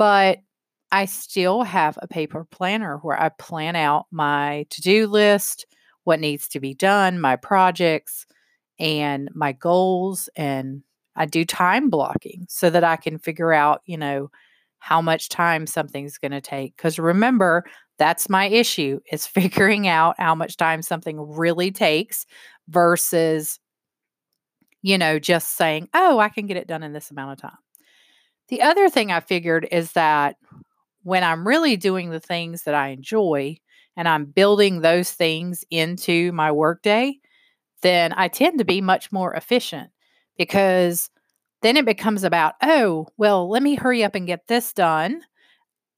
But 0.00 0.38
I 0.90 1.04
still 1.04 1.62
have 1.62 1.98
a 2.00 2.08
paper 2.08 2.46
planner 2.50 2.96
where 3.02 3.20
I 3.20 3.28
plan 3.28 3.76
out 3.76 4.06
my 4.10 4.64
to 4.70 4.80
do 4.80 5.06
list, 5.06 5.66
what 6.04 6.20
needs 6.20 6.48
to 6.48 6.60
be 6.60 6.72
done, 6.72 7.20
my 7.20 7.36
projects, 7.36 8.24
and 8.78 9.28
my 9.34 9.52
goals. 9.52 10.30
And 10.36 10.84
I 11.16 11.26
do 11.26 11.44
time 11.44 11.90
blocking 11.90 12.46
so 12.48 12.70
that 12.70 12.82
I 12.82 12.96
can 12.96 13.18
figure 13.18 13.52
out, 13.52 13.82
you 13.84 13.98
know, 13.98 14.30
how 14.78 15.02
much 15.02 15.28
time 15.28 15.66
something's 15.66 16.16
going 16.16 16.32
to 16.32 16.40
take. 16.40 16.74
Because 16.78 16.98
remember, 16.98 17.64
that's 17.98 18.30
my 18.30 18.46
issue 18.46 19.00
is 19.12 19.26
figuring 19.26 19.86
out 19.86 20.14
how 20.18 20.34
much 20.34 20.56
time 20.56 20.80
something 20.80 21.20
really 21.20 21.72
takes 21.72 22.24
versus, 22.68 23.60
you 24.80 24.96
know, 24.96 25.18
just 25.18 25.58
saying, 25.58 25.90
oh, 25.92 26.18
I 26.18 26.30
can 26.30 26.46
get 26.46 26.56
it 26.56 26.66
done 26.66 26.82
in 26.82 26.94
this 26.94 27.10
amount 27.10 27.32
of 27.32 27.42
time. 27.42 27.58
The 28.50 28.62
other 28.62 28.90
thing 28.90 29.12
I 29.12 29.20
figured 29.20 29.66
is 29.70 29.92
that 29.92 30.36
when 31.02 31.22
I'm 31.22 31.46
really 31.46 31.76
doing 31.76 32.10
the 32.10 32.20
things 32.20 32.64
that 32.64 32.74
I 32.74 32.88
enjoy 32.88 33.56
and 33.96 34.08
I'm 34.08 34.26
building 34.26 34.80
those 34.80 35.12
things 35.12 35.64
into 35.70 36.32
my 36.32 36.50
workday, 36.50 37.18
then 37.82 38.12
I 38.12 38.28
tend 38.28 38.58
to 38.58 38.64
be 38.64 38.80
much 38.80 39.12
more 39.12 39.34
efficient 39.34 39.90
because 40.36 41.10
then 41.62 41.76
it 41.76 41.84
becomes 41.84 42.24
about, 42.24 42.54
oh, 42.62 43.06
well, 43.16 43.48
let 43.48 43.62
me 43.62 43.76
hurry 43.76 44.02
up 44.02 44.14
and 44.14 44.26
get 44.26 44.48
this 44.48 44.72
done 44.72 45.22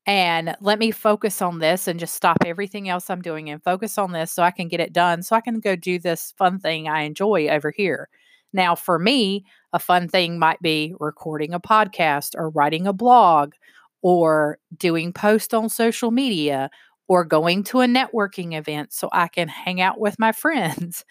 and 0.07 0.55
let 0.61 0.79
me 0.79 0.91
focus 0.91 1.41
on 1.41 1.59
this 1.59 1.89
and 1.89 1.99
just 1.99 2.15
stop 2.15 2.39
everything 2.45 2.89
else 2.89 3.09
I'm 3.09 3.23
doing 3.23 3.49
and 3.49 3.63
focus 3.63 3.97
on 3.97 4.13
this 4.13 4.31
so 4.31 4.43
I 4.43 4.51
can 4.51 4.69
get 4.69 4.81
it 4.81 4.93
done 4.93 5.23
so 5.23 5.37
I 5.37 5.41
can 5.41 5.61
go 5.61 5.75
do 5.75 5.99
this 5.99 6.35
fun 6.37 6.59
thing 6.59 6.89
I 6.89 7.03
enjoy 7.03 7.49
over 7.49 7.71
here. 7.71 8.09
Now, 8.53 8.75
for 8.75 8.99
me, 8.99 9.47
a 9.73 9.79
fun 9.79 10.09
thing 10.09 10.39
might 10.39 10.61
be 10.61 10.95
recording 11.01 11.55
a 11.55 11.61
podcast 11.61 12.35
or 12.37 12.51
writing 12.51 12.87
a 12.87 12.93
blog 12.93 13.55
or 14.03 14.59
doing 14.77 15.13
posts 15.13 15.55
on 15.55 15.69
social 15.69 16.11
media 16.11 16.71
or 17.09 17.25
going 17.25 17.63
to 17.65 17.81
a 17.81 17.87
networking 17.87 18.57
event 18.57 18.93
so 18.93 19.09
I 19.13 19.29
can 19.29 19.49
hang 19.49 19.81
out 19.81 19.99
with 19.99 20.19
my 20.19 20.33
friends. 20.33 21.05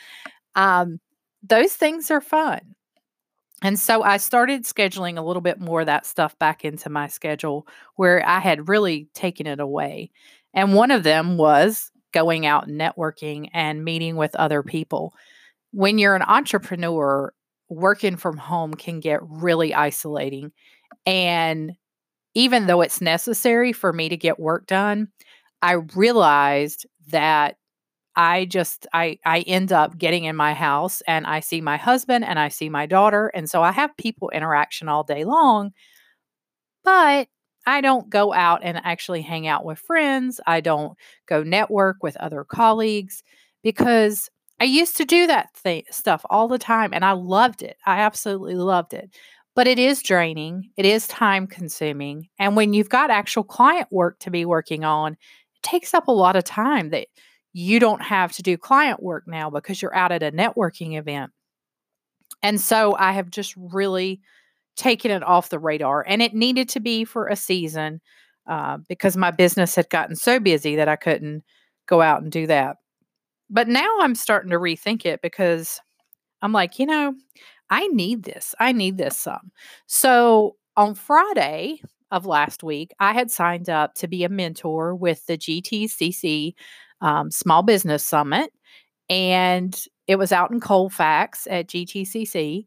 Um, 0.56 1.00
those 1.44 1.74
things 1.74 2.12
are 2.12 2.22
fun. 2.22 2.76
And 3.64 3.80
so 3.80 4.02
I 4.02 4.18
started 4.18 4.64
scheduling 4.64 5.18
a 5.18 5.22
little 5.22 5.42
bit 5.42 5.60
more 5.60 5.82
of 5.82 5.86
that 5.86 6.06
stuff 6.06 6.38
back 6.40 6.66
into 6.66 6.90
my 6.90 7.08
schedule 7.08 7.68
where 7.96 8.28
I 8.28 8.40
had 8.40 8.68
really 8.68 9.08
taken 9.14 9.46
it 9.46 9.60
away. 9.60 10.10
And 10.54 10.74
one 10.74 10.90
of 10.90 11.04
them 11.04 11.38
was 11.38 11.92
going 12.12 12.46
out 12.46 12.68
and 12.68 12.80
networking 12.80 13.50
and 13.54 13.86
meeting 13.86 14.16
with 14.16 14.36
other 14.36 14.64
people. 14.64 15.14
When 15.72 15.98
you're 16.00 16.16
an 16.16 16.24
entrepreneur, 16.24 17.32
working 17.72 18.18
from 18.18 18.38
home 18.38 18.76
can 18.76 19.00
get 19.02 19.22
really 19.24 19.74
isolating. 19.74 20.54
And 21.06 21.74
even 22.36 22.68
though 22.68 22.82
it's 22.82 23.02
necessary 23.02 23.74
for 23.74 23.94
me 23.94 24.10
to 24.10 24.18
get 24.18 24.40
work 24.40 24.68
done, 24.68 25.10
I 25.62 25.74
realized 25.96 26.86
that 27.10 27.58
I 28.16 28.46
just 28.46 28.88
I 28.94 29.20
I 29.26 29.42
end 29.42 29.72
up 29.74 29.98
getting 29.98 30.26
in 30.26 30.36
my 30.36 30.54
house 30.54 31.02
and 31.08 31.26
I 31.28 31.40
see 31.42 31.62
my 31.62 31.78
husband 31.78 32.26
and 32.26 32.40
I 32.40 32.50
see 32.50 32.70
my 32.70 32.86
daughter 32.86 33.30
and 33.34 33.50
so 33.50 33.64
I 33.64 33.72
have 33.72 33.96
people 33.98 34.30
interaction 34.32 34.90
all 34.90 35.04
day 35.04 35.24
long 35.26 35.72
but 36.84 37.28
I 37.68 37.82
don't 37.82 38.10
go 38.10 38.34
out 38.34 38.62
and 38.64 38.80
actually 38.84 39.22
hang 39.22 39.48
out 39.48 39.66
with 39.66 39.80
friends. 39.80 40.40
I 40.48 40.62
don't 40.62 40.98
go 41.28 41.44
network 41.44 41.98
with 42.02 42.18
other 42.18 42.44
colleagues 42.44 43.24
because 43.64 44.30
I 44.62 44.66
used 44.66 44.96
to 44.98 45.06
do 45.06 45.26
that 45.26 45.50
th- 45.64 45.88
stuff 45.90 46.24
all 46.30 46.48
the 46.48 46.60
time 46.60 46.94
and 46.94 47.04
I 47.04 47.14
loved 47.14 47.64
it. 47.64 47.78
I 47.88 48.02
absolutely 48.02 48.54
loved 48.54 48.94
it. 48.94 49.10
But 49.56 49.66
it 49.66 49.80
is 49.80 50.04
draining, 50.04 50.70
it 50.78 50.86
is 50.86 51.08
time 51.08 51.48
consuming. 51.48 52.30
And 52.38 52.56
when 52.56 52.72
you've 52.72 52.88
got 52.88 53.10
actual 53.10 53.44
client 53.44 53.88
work 53.90 54.20
to 54.20 54.30
be 54.30 54.46
working 54.46 54.84
on, 54.84 55.14
it 55.14 55.64
takes 55.64 55.96
up 55.96 56.08
a 56.08 56.12
lot 56.12 56.36
of 56.36 56.44
time 56.44 56.92
that 56.92 57.08
you 57.54 57.80
don't 57.80 58.04
have 58.04 58.34
to 58.34 58.44
do 58.44 58.56
client 58.56 59.02
work 59.02 59.24
now 59.26 59.50
because 59.50 59.82
you're 59.82 59.96
out 59.96 60.12
at 60.12 60.22
a 60.22 60.32
networking 60.32 60.96
event. 60.96 61.32
And 62.44 62.62
so 62.62 62.96
I 62.96 63.14
have 63.14 63.32
just 63.32 63.56
really 63.58 64.22
taken 64.78 65.10
it 65.10 65.24
off 65.24 65.50
the 65.50 65.60
radar. 65.60 66.06
And 66.08 66.22
it 66.22 66.36
needed 66.36 66.70
to 66.70 66.80
be 66.80 67.04
for 67.04 67.28
a 67.28 67.36
season 67.36 68.00
uh, 68.48 68.78
because 68.88 69.18
my 69.18 69.32
business 69.32 69.76
had 69.76 69.90
gotten 69.90 70.16
so 70.16 70.40
busy 70.40 70.76
that 70.76 70.88
I 70.88 70.98
couldn't 70.98 71.44
go 71.88 72.00
out 72.00 72.22
and 72.22 72.32
do 72.32 72.46
that. 72.46 72.78
But 73.52 73.68
now 73.68 74.00
I'm 74.00 74.16
starting 74.16 74.50
to 74.52 74.58
rethink 74.58 75.06
it 75.06 75.22
because 75.22 75.80
I'm 76.42 76.54
like, 76.54 76.80
you 76.80 76.86
know, 76.86 77.14
I 77.70 77.88
need 77.88 78.24
this. 78.24 78.56
I 78.60 78.72
need 78.72 78.98
this 78.98 79.18
some. 79.18 79.52
So 79.88 80.56
on 80.78 80.96
Friday 80.96 81.82
of 82.12 82.26
last 82.26 82.64
week, 82.64 82.92
I 83.00 83.14
had 83.14 83.30
signed 83.30 83.70
up 83.70 83.94
to 83.96 84.08
be 84.08 84.24
a 84.24 84.30
mentor 84.30 84.96
with 84.96 85.26
the 85.26 85.38
GTCC 85.38 86.54
um, 87.02 87.30
Small 87.30 87.62
Business 87.64 88.06
Summit, 88.06 88.52
and 89.10 89.86
it 90.08 90.18
was 90.18 90.32
out 90.32 90.52
in 90.52 90.60
Colfax 90.60 91.48
at 91.50 91.68
GTCC. 91.68 92.66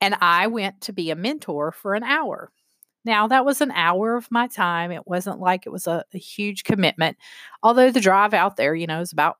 And 0.00 0.16
I 0.20 0.46
went 0.46 0.80
to 0.82 0.92
be 0.92 1.10
a 1.10 1.16
mentor 1.16 1.72
for 1.72 1.94
an 1.94 2.02
hour. 2.02 2.50
Now, 3.04 3.28
that 3.28 3.44
was 3.46 3.60
an 3.60 3.70
hour 3.70 4.16
of 4.16 4.30
my 4.30 4.46
time. 4.48 4.90
It 4.90 5.06
wasn't 5.06 5.38
like 5.38 5.64
it 5.64 5.70
was 5.70 5.86
a, 5.86 6.04
a 6.12 6.18
huge 6.18 6.64
commitment, 6.64 7.16
although 7.62 7.90
the 7.90 8.00
drive 8.00 8.34
out 8.34 8.56
there, 8.56 8.74
you 8.74 8.86
know, 8.86 9.00
is 9.00 9.12
about 9.12 9.36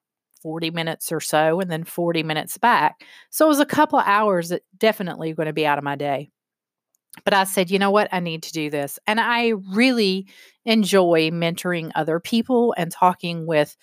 40 0.47 0.71
minutes 0.71 1.11
or 1.11 1.19
so 1.19 1.59
and 1.59 1.69
then 1.69 1.83
40 1.83 2.23
minutes 2.23 2.57
back. 2.57 3.05
So 3.31 3.47
it 3.47 3.49
was 3.49 3.59
a 3.59 3.67
couple 3.67 3.99
of 3.99 4.07
hours 4.07 4.50
that 4.50 4.62
definitely 4.79 5.33
going 5.33 5.49
to 5.49 5.53
be 5.53 5.67
out 5.67 5.76
of 5.76 5.83
my 5.83 5.97
day. 5.97 6.31
But 7.25 7.35
I 7.35 7.43
said, 7.43 7.69
you 7.69 7.81
know 7.81 7.91
what? 7.91 8.07
I 8.12 8.21
need 8.21 8.45
to 8.45 8.53
do 8.53 8.71
this. 8.71 8.97
And 9.09 9.19
I 9.19 9.55
really 9.73 10.29
enjoy 10.65 11.31
mentoring 11.31 11.91
other 11.97 12.21
people 12.21 12.76
and 12.79 12.93
talking 12.93 13.45
with 13.45 13.76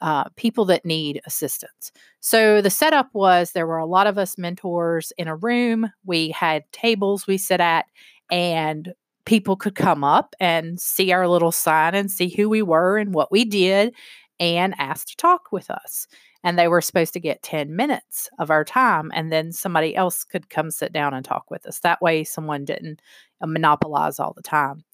uh, 0.00 0.24
people 0.36 0.64
that 0.66 0.86
need 0.86 1.20
assistance. 1.26 1.92
So 2.20 2.62
the 2.62 2.70
setup 2.70 3.10
was 3.12 3.52
there 3.52 3.66
were 3.66 3.76
a 3.76 3.84
lot 3.84 4.06
of 4.06 4.16
us 4.16 4.38
mentors 4.38 5.12
in 5.18 5.28
a 5.28 5.36
room. 5.36 5.92
We 6.06 6.30
had 6.30 6.64
tables 6.72 7.26
we 7.26 7.36
sit 7.36 7.60
at, 7.60 7.84
and 8.30 8.94
people 9.26 9.56
could 9.56 9.74
come 9.74 10.02
up 10.02 10.34
and 10.40 10.80
see 10.80 11.12
our 11.12 11.28
little 11.28 11.52
sign 11.52 11.94
and 11.94 12.10
see 12.10 12.30
who 12.30 12.48
we 12.48 12.62
were 12.62 12.96
and 12.96 13.12
what 13.12 13.30
we 13.30 13.44
did 13.44 13.94
and 14.40 14.74
asked 14.78 15.08
to 15.08 15.16
talk 15.16 15.52
with 15.52 15.70
us. 15.70 16.06
And 16.44 16.58
they 16.58 16.68
were 16.68 16.80
supposed 16.80 17.12
to 17.14 17.20
get 17.20 17.42
10 17.42 17.74
minutes 17.74 18.28
of 18.38 18.50
our 18.50 18.64
time, 18.64 19.10
and 19.14 19.32
then 19.32 19.52
somebody 19.52 19.96
else 19.96 20.22
could 20.24 20.48
come 20.48 20.70
sit 20.70 20.92
down 20.92 21.14
and 21.14 21.24
talk 21.24 21.50
with 21.50 21.66
us. 21.66 21.80
That 21.80 22.00
way, 22.00 22.24
someone 22.24 22.64
didn't 22.64 23.00
uh, 23.40 23.46
monopolize 23.46 24.20
all 24.20 24.32
the 24.34 24.42
time. 24.42 24.84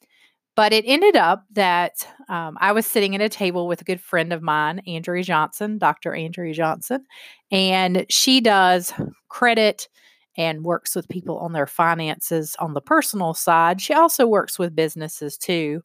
But 0.54 0.72
it 0.72 0.84
ended 0.86 1.16
up 1.16 1.44
that 1.52 2.06
um, 2.28 2.58
I 2.60 2.72
was 2.72 2.86
sitting 2.86 3.14
at 3.14 3.22
a 3.22 3.28
table 3.28 3.66
with 3.66 3.80
a 3.80 3.84
good 3.84 4.00
friend 4.00 4.32
of 4.32 4.42
mine, 4.42 4.82
Andrea 4.86 5.22
Johnson, 5.22 5.78
Dr. 5.78 6.14
Andrea 6.14 6.52
Johnson, 6.52 7.04
and 7.50 8.04
she 8.10 8.40
does 8.40 8.92
credit 9.28 9.88
and 10.36 10.64
works 10.64 10.94
with 10.94 11.08
people 11.08 11.38
on 11.38 11.52
their 11.52 11.66
finances 11.66 12.56
on 12.58 12.74
the 12.74 12.80
personal 12.80 13.34
side. 13.34 13.80
She 13.80 13.94
also 13.94 14.26
works 14.26 14.58
with 14.58 14.76
businesses 14.76 15.36
too, 15.38 15.82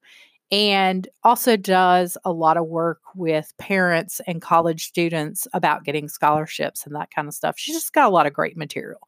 and 0.51 1.07
also 1.23 1.57
does 1.57 2.17
a 2.23 2.31
lot 2.31 2.57
of 2.57 2.67
work 2.67 3.01
with 3.15 3.53
parents 3.57 4.21
and 4.27 4.41
college 4.41 4.85
students 4.85 5.47
about 5.53 5.83
getting 5.83 6.07
scholarships 6.07 6.85
and 6.85 6.95
that 6.95 7.11
kind 7.11 7.27
of 7.27 7.33
stuff. 7.33 7.55
She's 7.57 7.75
just 7.75 7.93
got 7.93 8.07
a 8.07 8.13
lot 8.13 8.27
of 8.27 8.33
great 8.33 8.55
material. 8.55 9.01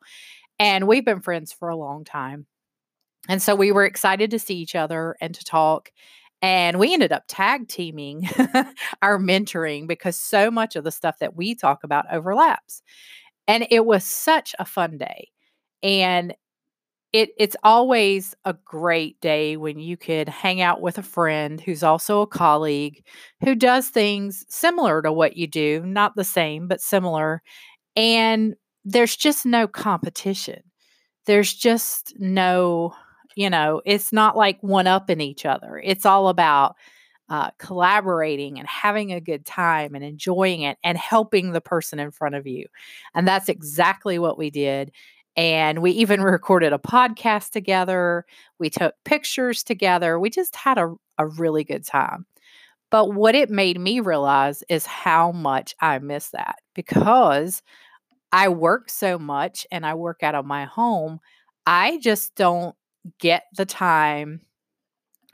And 0.57 0.87
we've 0.87 1.05
been 1.05 1.21
friends 1.21 1.53
for 1.53 1.69
a 1.69 1.77
long 1.77 2.03
time. 2.03 2.45
And 3.29 3.41
so 3.41 3.55
we 3.55 3.71
were 3.71 3.85
excited 3.85 4.31
to 4.31 4.39
see 4.39 4.55
each 4.55 4.75
other 4.75 5.15
and 5.21 5.33
to 5.33 5.43
talk. 5.43 5.91
And 6.41 6.79
we 6.79 6.93
ended 6.93 7.11
up 7.11 7.23
tag 7.27 7.67
teaming 7.67 8.29
our 9.01 9.17
mentoring 9.17 9.87
because 9.87 10.17
so 10.17 10.51
much 10.51 10.75
of 10.75 10.83
the 10.83 10.91
stuff 10.91 11.19
that 11.19 11.35
we 11.35 11.55
talk 11.55 11.83
about 11.83 12.11
overlaps. 12.11 12.81
And 13.47 13.65
it 13.69 13.85
was 13.85 14.03
such 14.03 14.55
a 14.59 14.65
fun 14.65 14.97
day. 14.97 15.29
And 15.81 16.33
it 17.13 17.31
it's 17.37 17.55
always 17.63 18.35
a 18.45 18.53
great 18.65 19.19
day 19.21 19.57
when 19.57 19.79
you 19.79 19.97
could 19.97 20.29
hang 20.29 20.61
out 20.61 20.81
with 20.81 20.97
a 20.97 21.03
friend 21.03 21.59
who's 21.59 21.83
also 21.83 22.21
a 22.21 22.27
colleague 22.27 23.03
who 23.43 23.55
does 23.55 23.89
things 23.89 24.45
similar 24.49 25.01
to 25.01 25.11
what 25.11 25.35
you 25.37 25.47
do, 25.47 25.81
not 25.85 26.15
the 26.15 26.23
same, 26.23 26.67
but 26.67 26.81
similar. 26.81 27.41
And 27.95 28.55
there's 28.85 29.15
just 29.15 29.45
no 29.45 29.67
competition. 29.67 30.61
There's 31.25 31.53
just 31.53 32.13
no 32.19 32.93
you 33.35 33.49
know, 33.49 33.81
it's 33.85 34.11
not 34.11 34.35
like 34.35 34.61
one 34.61 34.87
up 34.87 35.09
in 35.09 35.21
each 35.21 35.45
other. 35.45 35.81
It's 35.83 36.05
all 36.05 36.27
about 36.29 36.75
uh, 37.29 37.51
collaborating 37.59 38.57
and 38.59 38.67
having 38.67 39.13
a 39.13 39.21
good 39.21 39.45
time 39.45 39.95
and 39.95 40.03
enjoying 40.03 40.61
it 40.61 40.77
and 40.83 40.97
helping 40.97 41.51
the 41.51 41.61
person 41.61 41.99
in 41.99 42.11
front 42.11 42.35
of 42.35 42.47
you. 42.47 42.65
And 43.13 43.27
that's 43.27 43.49
exactly 43.49 44.17
what 44.19 44.37
we 44.37 44.49
did. 44.49 44.91
And 45.39 45.81
we 45.81 45.91
even 45.91 46.21
recorded 46.21 46.73
a 46.73 46.77
podcast 46.77 47.51
together. 47.51 48.25
We 48.59 48.69
took 48.69 48.93
pictures 49.05 49.63
together. 49.63 50.19
We 50.19 50.29
just 50.29 50.53
had 50.53 50.77
a, 50.77 50.93
a 51.17 51.27
really 51.27 51.63
good 51.63 51.85
time. 51.85 52.25
But 52.91 53.13
what 53.13 53.35
it 53.35 53.49
made 53.49 53.79
me 53.79 54.01
realize 54.01 54.63
is 54.67 54.85
how 54.85 55.31
much 55.31 55.75
I 55.79 55.99
miss 55.99 56.31
that 56.31 56.57
because 56.75 57.63
I 58.33 58.49
work 58.49 58.89
so 58.89 59.17
much 59.17 59.65
and 59.71 59.85
I 59.85 59.93
work 59.93 60.23
out 60.23 60.35
of 60.35 60.45
my 60.45 60.65
home. 60.65 61.21
I 61.65 61.99
just 61.99 62.35
don't 62.35 62.75
get 63.19 63.43
the 63.55 63.65
time 63.65 64.41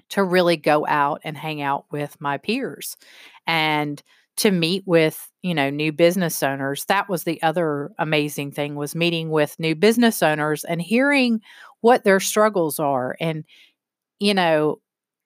to 0.10 0.24
really 0.24 0.58
go 0.58 0.86
out 0.86 1.22
and 1.24 1.36
hang 1.36 1.64
out 1.64 1.86
with 1.92 2.22
my 2.22 2.38
peers 2.38 2.96
and 3.48 4.04
to 4.38 4.52
meet 4.52 4.84
with 4.86 5.32
you 5.42 5.54
know 5.54 5.70
new 5.70 5.92
business 5.92 6.44
owners 6.44 6.86
that 6.86 7.08
was 7.08 7.24
the 7.24 7.42
other 7.42 7.92
amazing 8.00 8.52
thing 8.52 8.76
was 8.76 8.96
meeting 8.96 9.30
with 9.30 9.60
new 9.60 9.76
business 9.76 10.22
owners 10.22 10.64
and 10.66 10.82
hearing 10.82 11.40
what 11.82 12.04
their 12.04 12.20
struggles 12.20 12.80
are 12.80 13.16
and 13.20 13.46
you 14.20 14.34
know 14.34 14.80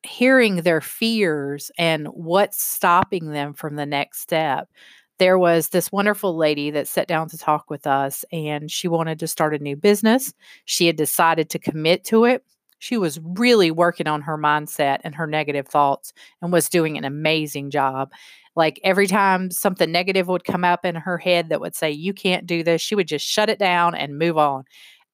hearing 0.03 0.57
their 0.57 0.81
fears 0.81 1.71
and 1.77 2.07
what's 2.07 2.61
stopping 2.61 3.31
them 3.31 3.53
from 3.53 3.75
the 3.75 3.85
next 3.85 4.21
step. 4.21 4.69
There 5.17 5.37
was 5.37 5.69
this 5.69 5.91
wonderful 5.91 6.35
lady 6.37 6.71
that 6.71 6.87
sat 6.87 7.07
down 7.07 7.27
to 7.29 7.37
talk 7.37 7.69
with 7.69 7.85
us 7.85 8.23
and 8.31 8.71
she 8.71 8.87
wanted 8.87 9.19
to 9.19 9.27
start 9.27 9.53
a 9.53 9.59
new 9.59 9.75
business. 9.75 10.33
She 10.65 10.87
had 10.87 10.95
decided 10.95 11.49
to 11.49 11.59
commit 11.59 12.05
to 12.05 12.23
it 12.25 12.43
she 12.79 12.97
was 12.97 13.19
really 13.21 13.71
working 13.71 14.07
on 14.07 14.21
her 14.21 14.37
mindset 14.37 14.99
and 15.03 15.13
her 15.15 15.27
negative 15.27 15.67
thoughts 15.67 16.13
and 16.41 16.51
was 16.51 16.69
doing 16.69 16.97
an 16.97 17.05
amazing 17.05 17.69
job. 17.69 18.11
Like 18.55 18.79
every 18.83 19.07
time 19.07 19.51
something 19.51 19.91
negative 19.91 20.27
would 20.27 20.43
come 20.43 20.63
up 20.63 20.85
in 20.85 20.95
her 20.95 21.17
head 21.17 21.49
that 21.49 21.61
would 21.61 21.75
say, 21.75 21.91
You 21.91 22.13
can't 22.13 22.47
do 22.47 22.63
this, 22.63 22.81
she 22.81 22.95
would 22.95 23.07
just 23.07 23.25
shut 23.25 23.49
it 23.49 23.59
down 23.59 23.95
and 23.95 24.17
move 24.17 24.37
on. 24.37 24.63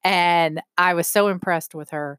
And 0.02 0.62
I 0.78 0.94
was 0.94 1.06
so 1.08 1.28
impressed 1.28 1.74
with 1.74 1.90
her. 1.90 2.18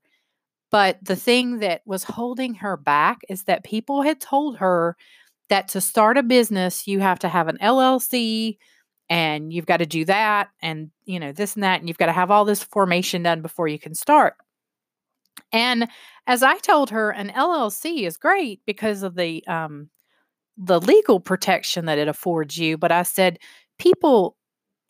But 0.69 0.97
the 1.01 1.15
thing 1.15 1.59
that 1.59 1.81
was 1.85 2.03
holding 2.03 2.55
her 2.55 2.75
back 2.77 3.19
is 3.29 3.43
that 3.43 3.63
people 3.63 4.01
had 4.01 4.19
told 4.19 4.57
her 4.57 4.97
that 5.49 5.69
to 5.69 5.81
start 5.81 6.17
a 6.17 6.23
business, 6.23 6.87
you 6.87 6.99
have 6.99 7.19
to 7.19 7.29
have 7.29 7.47
an 7.47 7.57
LLC 7.61 8.57
and 9.09 9.53
you've 9.53 9.65
got 9.65 9.77
to 9.77 9.85
do 9.85 10.03
that 10.05 10.49
and, 10.61 10.91
you 11.05 11.19
know, 11.19 11.31
this 11.31 11.55
and 11.55 11.63
that. 11.63 11.79
And 11.79 11.87
you've 11.87 11.97
got 11.97 12.07
to 12.07 12.11
have 12.11 12.31
all 12.31 12.43
this 12.43 12.63
formation 12.63 13.23
done 13.23 13.41
before 13.41 13.69
you 13.69 13.79
can 13.79 13.95
start. 13.95 14.35
And 15.51 15.87
as 16.27 16.43
I 16.43 16.57
told 16.57 16.89
her, 16.89 17.11
an 17.11 17.29
LLC 17.29 18.05
is 18.05 18.17
great 18.17 18.61
because 18.65 19.03
of 19.03 19.15
the 19.15 19.45
um, 19.47 19.89
the 20.57 20.79
legal 20.79 21.19
protection 21.19 21.85
that 21.85 21.99
it 21.99 22.07
affords 22.07 22.57
you. 22.57 22.77
But 22.77 22.91
I 22.91 23.03
said 23.03 23.39
people 23.77 24.35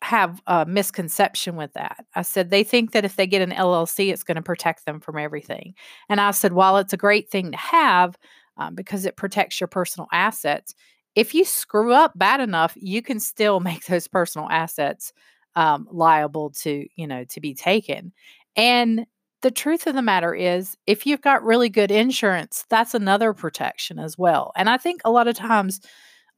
have 0.02 0.40
a 0.46 0.64
misconception 0.64 1.56
with 1.56 1.72
that. 1.74 2.04
I 2.14 2.22
said 2.22 2.50
they 2.50 2.64
think 2.64 2.92
that 2.92 3.04
if 3.04 3.16
they 3.16 3.26
get 3.26 3.42
an 3.42 3.50
LLC, 3.50 4.12
it's 4.12 4.22
going 4.22 4.36
to 4.36 4.42
protect 4.42 4.86
them 4.86 5.00
from 5.00 5.18
everything. 5.18 5.74
And 6.08 6.20
I 6.20 6.30
said, 6.30 6.52
while 6.52 6.76
it's 6.78 6.92
a 6.92 6.98
great 6.98 7.30
thing 7.30 7.50
to 7.50 7.58
have 7.58 8.16
um, 8.56 8.74
because 8.74 9.04
it 9.04 9.16
protects 9.16 9.60
your 9.60 9.68
personal 9.68 10.08
assets, 10.12 10.74
if 11.14 11.34
you 11.34 11.44
screw 11.44 11.92
up 11.92 12.12
bad 12.16 12.40
enough, 12.40 12.74
you 12.76 13.02
can 13.02 13.18
still 13.20 13.60
make 13.60 13.86
those 13.86 14.08
personal 14.08 14.48
assets 14.50 15.12
um, 15.56 15.88
liable 15.90 16.50
to 16.50 16.86
you 16.94 17.06
know 17.06 17.24
to 17.24 17.40
be 17.40 17.54
taken. 17.54 18.12
And 18.54 19.06
the 19.42 19.50
truth 19.50 19.86
of 19.86 19.94
the 19.94 20.02
matter 20.02 20.34
is, 20.34 20.76
if 20.86 21.06
you've 21.06 21.22
got 21.22 21.44
really 21.44 21.68
good 21.68 21.90
insurance, 21.90 22.64
that's 22.68 22.94
another 22.94 23.32
protection 23.32 23.98
as 23.98 24.18
well. 24.18 24.52
And 24.56 24.68
I 24.68 24.76
think 24.78 25.00
a 25.04 25.10
lot 25.10 25.28
of 25.28 25.36
times 25.36 25.80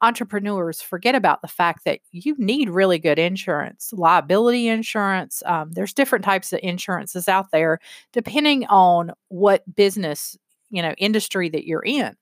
entrepreneurs 0.02 0.80
forget 0.80 1.14
about 1.14 1.42
the 1.42 1.49
fact 1.49 1.85
that 1.85 2.00
you 2.11 2.35
need 2.38 2.71
really 2.71 2.99
good 2.99 3.19
insurance, 3.19 3.92
liability 3.92 4.69
insurance. 4.69 5.42
Um, 5.45 5.73
there's 5.73 5.92
different 5.92 6.25
types 6.25 6.52
of 6.52 6.61
insurances 6.62 7.28
out 7.28 7.50
there 7.52 7.80
depending 8.12 8.66
on 8.66 9.12
what 9.28 9.62
business, 9.75 10.38
you 10.71 10.80
know, 10.80 10.95
industry 10.97 11.49
that 11.50 11.66
you're 11.66 11.85
in. 11.85 12.16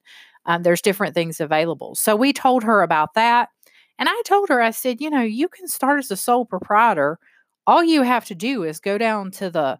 Um, 0.45 0.63
there's 0.63 0.81
different 0.81 1.13
things 1.13 1.39
available. 1.39 1.95
So 1.95 2.15
we 2.15 2.33
told 2.33 2.63
her 2.63 2.81
about 2.81 3.13
that. 3.13 3.49
And 3.97 4.09
I 4.09 4.21
told 4.25 4.49
her, 4.49 4.61
I 4.61 4.71
said, 4.71 5.01
you 5.01 5.09
know, 5.09 5.21
you 5.21 5.47
can 5.47 5.67
start 5.67 5.99
as 5.99 6.11
a 6.11 6.17
sole 6.17 6.45
proprietor. 6.45 7.19
All 7.67 7.83
you 7.83 8.01
have 8.01 8.25
to 8.25 8.35
do 8.35 8.63
is 8.63 8.79
go 8.79 8.97
down 8.97 9.31
to 9.31 9.49
the 9.49 9.79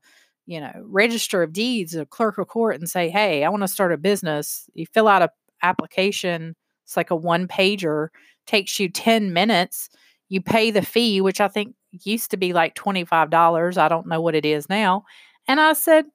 you 0.49 0.59
know, 0.59 0.71
register 0.83 1.43
of 1.43 1.53
deeds, 1.53 1.93
a 1.93 2.07
clerk 2.07 2.39
of 2.39 2.47
court, 2.47 2.75
and 2.75 2.89
say, 2.89 3.07
"Hey, 3.07 3.43
I 3.43 3.49
want 3.49 3.61
to 3.61 3.67
start 3.67 3.93
a 3.93 3.97
business." 3.97 4.67
You 4.73 4.87
fill 4.87 5.07
out 5.07 5.21
a 5.21 5.29
application. 5.61 6.55
It's 6.85 6.97
like 6.97 7.11
a 7.11 7.15
one 7.15 7.47
pager. 7.47 8.07
Takes 8.47 8.79
you 8.79 8.89
ten 8.89 9.31
minutes. 9.31 9.89
You 10.27 10.41
pay 10.41 10.71
the 10.71 10.81
fee, 10.81 11.21
which 11.21 11.39
I 11.39 11.49
think 11.49 11.75
used 11.91 12.31
to 12.31 12.37
be 12.37 12.51
like 12.51 12.73
twenty 12.73 13.05
five 13.05 13.29
dollars. 13.29 13.77
I 13.77 13.89
don't 13.89 14.07
know 14.07 14.21
what 14.21 14.33
it 14.33 14.43
is 14.43 14.67
now. 14.69 15.03
And 15.47 15.59
I 15.59 15.73
said, 15.73 16.05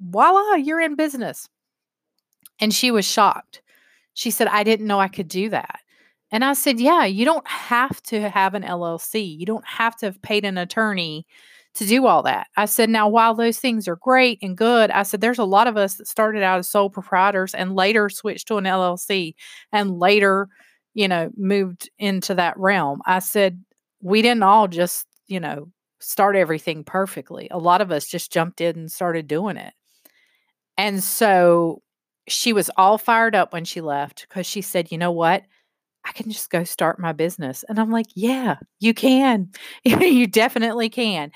"Voila, 0.00 0.56
you're 0.56 0.82
in 0.82 0.94
business." 0.94 1.48
And 2.60 2.74
she 2.74 2.90
was 2.90 3.06
shocked. 3.06 3.62
She 4.12 4.30
said, 4.30 4.48
"I 4.48 4.64
didn't 4.64 4.86
know 4.86 5.00
I 5.00 5.08
could 5.08 5.28
do 5.28 5.48
that." 5.48 5.80
And 6.30 6.44
I 6.44 6.52
said, 6.52 6.78
Yeah, 6.78 7.06
you 7.06 7.24
don't 7.24 7.48
have 7.48 8.02
to 8.04 8.28
have 8.28 8.52
an 8.54 8.62
LLC. 8.62 9.38
You 9.38 9.46
don't 9.46 9.66
have 9.66 9.96
to 9.96 10.06
have 10.06 10.20
paid 10.20 10.44
an 10.44 10.58
attorney 10.58 11.26
to 11.74 11.86
do 11.86 12.06
all 12.06 12.22
that. 12.24 12.48
I 12.56 12.64
said, 12.64 12.90
now, 12.90 13.08
while 13.08 13.34
those 13.34 13.58
things 13.58 13.86
are 13.86 13.96
great 13.96 14.38
and 14.42 14.56
good, 14.56 14.90
I 14.90 15.02
said, 15.02 15.20
there's 15.20 15.38
a 15.38 15.44
lot 15.44 15.66
of 15.66 15.76
us 15.76 15.94
that 15.96 16.08
started 16.08 16.42
out 16.42 16.58
as 16.58 16.68
sole 16.68 16.90
proprietors 16.90 17.54
and 17.54 17.76
later 17.76 18.08
switched 18.08 18.48
to 18.48 18.56
an 18.56 18.64
LLC 18.64 19.34
and 19.72 19.98
later, 19.98 20.48
you 20.94 21.06
know, 21.08 21.30
moved 21.36 21.90
into 21.98 22.34
that 22.34 22.58
realm. 22.58 23.00
I 23.06 23.20
said, 23.20 23.62
we 24.00 24.22
didn't 24.22 24.42
all 24.42 24.68
just, 24.68 25.06
you 25.26 25.40
know, 25.40 25.70
start 26.00 26.36
everything 26.36 26.84
perfectly. 26.84 27.48
A 27.50 27.58
lot 27.58 27.80
of 27.80 27.92
us 27.92 28.06
just 28.06 28.32
jumped 28.32 28.60
in 28.60 28.76
and 28.76 28.90
started 28.90 29.28
doing 29.28 29.56
it. 29.56 29.74
And 30.76 31.02
so 31.02 31.82
she 32.28 32.52
was 32.52 32.70
all 32.76 32.98
fired 32.98 33.34
up 33.34 33.52
when 33.52 33.64
she 33.64 33.80
left 33.80 34.26
because 34.28 34.46
she 34.46 34.62
said, 34.62 34.92
you 34.92 34.98
know 34.98 35.10
what? 35.12 35.42
I 36.08 36.12
can 36.12 36.30
just 36.30 36.50
go 36.50 36.64
start 36.64 36.98
my 36.98 37.12
business. 37.12 37.64
And 37.68 37.78
I'm 37.78 37.90
like, 37.90 38.06
yeah, 38.14 38.56
you 38.80 38.94
can. 38.94 39.50
you 39.84 40.26
definitely 40.26 40.88
can. 40.88 41.30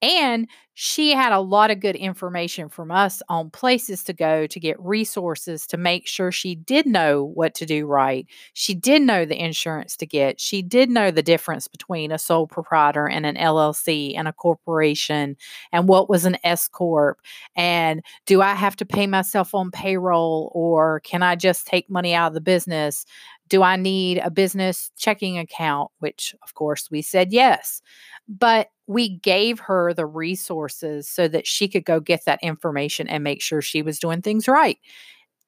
And 0.00 0.46
she 0.74 1.10
had 1.10 1.32
a 1.32 1.40
lot 1.40 1.72
of 1.72 1.80
good 1.80 1.96
information 1.96 2.68
from 2.68 2.92
us 2.92 3.20
on 3.28 3.50
places 3.50 4.04
to 4.04 4.12
go 4.12 4.46
to 4.46 4.60
get 4.60 4.78
resources 4.80 5.66
to 5.66 5.76
make 5.76 6.06
sure 6.06 6.30
she 6.30 6.54
did 6.54 6.86
know 6.86 7.24
what 7.34 7.52
to 7.56 7.66
do 7.66 7.84
right. 7.84 8.24
She 8.52 8.74
did 8.74 9.02
know 9.02 9.24
the 9.24 9.42
insurance 9.42 9.96
to 9.96 10.06
get. 10.06 10.40
She 10.40 10.62
did 10.62 10.88
know 10.88 11.10
the 11.10 11.22
difference 11.22 11.66
between 11.66 12.12
a 12.12 12.18
sole 12.18 12.46
proprietor 12.46 13.08
and 13.08 13.26
an 13.26 13.36
LLC 13.36 14.14
and 14.16 14.28
a 14.28 14.32
corporation 14.32 15.36
and 15.72 15.88
what 15.88 16.08
was 16.08 16.24
an 16.24 16.36
S 16.44 16.68
Corp. 16.68 17.18
And 17.56 18.00
do 18.26 18.40
I 18.40 18.54
have 18.54 18.76
to 18.76 18.86
pay 18.86 19.08
myself 19.08 19.56
on 19.56 19.72
payroll 19.72 20.52
or 20.54 21.00
can 21.00 21.24
I 21.24 21.34
just 21.34 21.66
take 21.66 21.90
money 21.90 22.14
out 22.14 22.28
of 22.28 22.34
the 22.34 22.40
business? 22.40 23.04
Do 23.48 23.62
I 23.62 23.76
need 23.76 24.18
a 24.18 24.30
business 24.30 24.90
checking 24.96 25.38
account? 25.38 25.90
Which, 25.98 26.34
of 26.42 26.54
course, 26.54 26.90
we 26.90 27.02
said 27.02 27.32
yes. 27.32 27.82
But 28.28 28.68
we 28.86 29.18
gave 29.18 29.58
her 29.60 29.94
the 29.94 30.06
resources 30.06 31.08
so 31.08 31.28
that 31.28 31.46
she 31.46 31.68
could 31.68 31.84
go 31.84 32.00
get 32.00 32.24
that 32.26 32.40
information 32.42 33.08
and 33.08 33.24
make 33.24 33.40
sure 33.42 33.62
she 33.62 33.82
was 33.82 33.98
doing 33.98 34.22
things 34.22 34.48
right. 34.48 34.78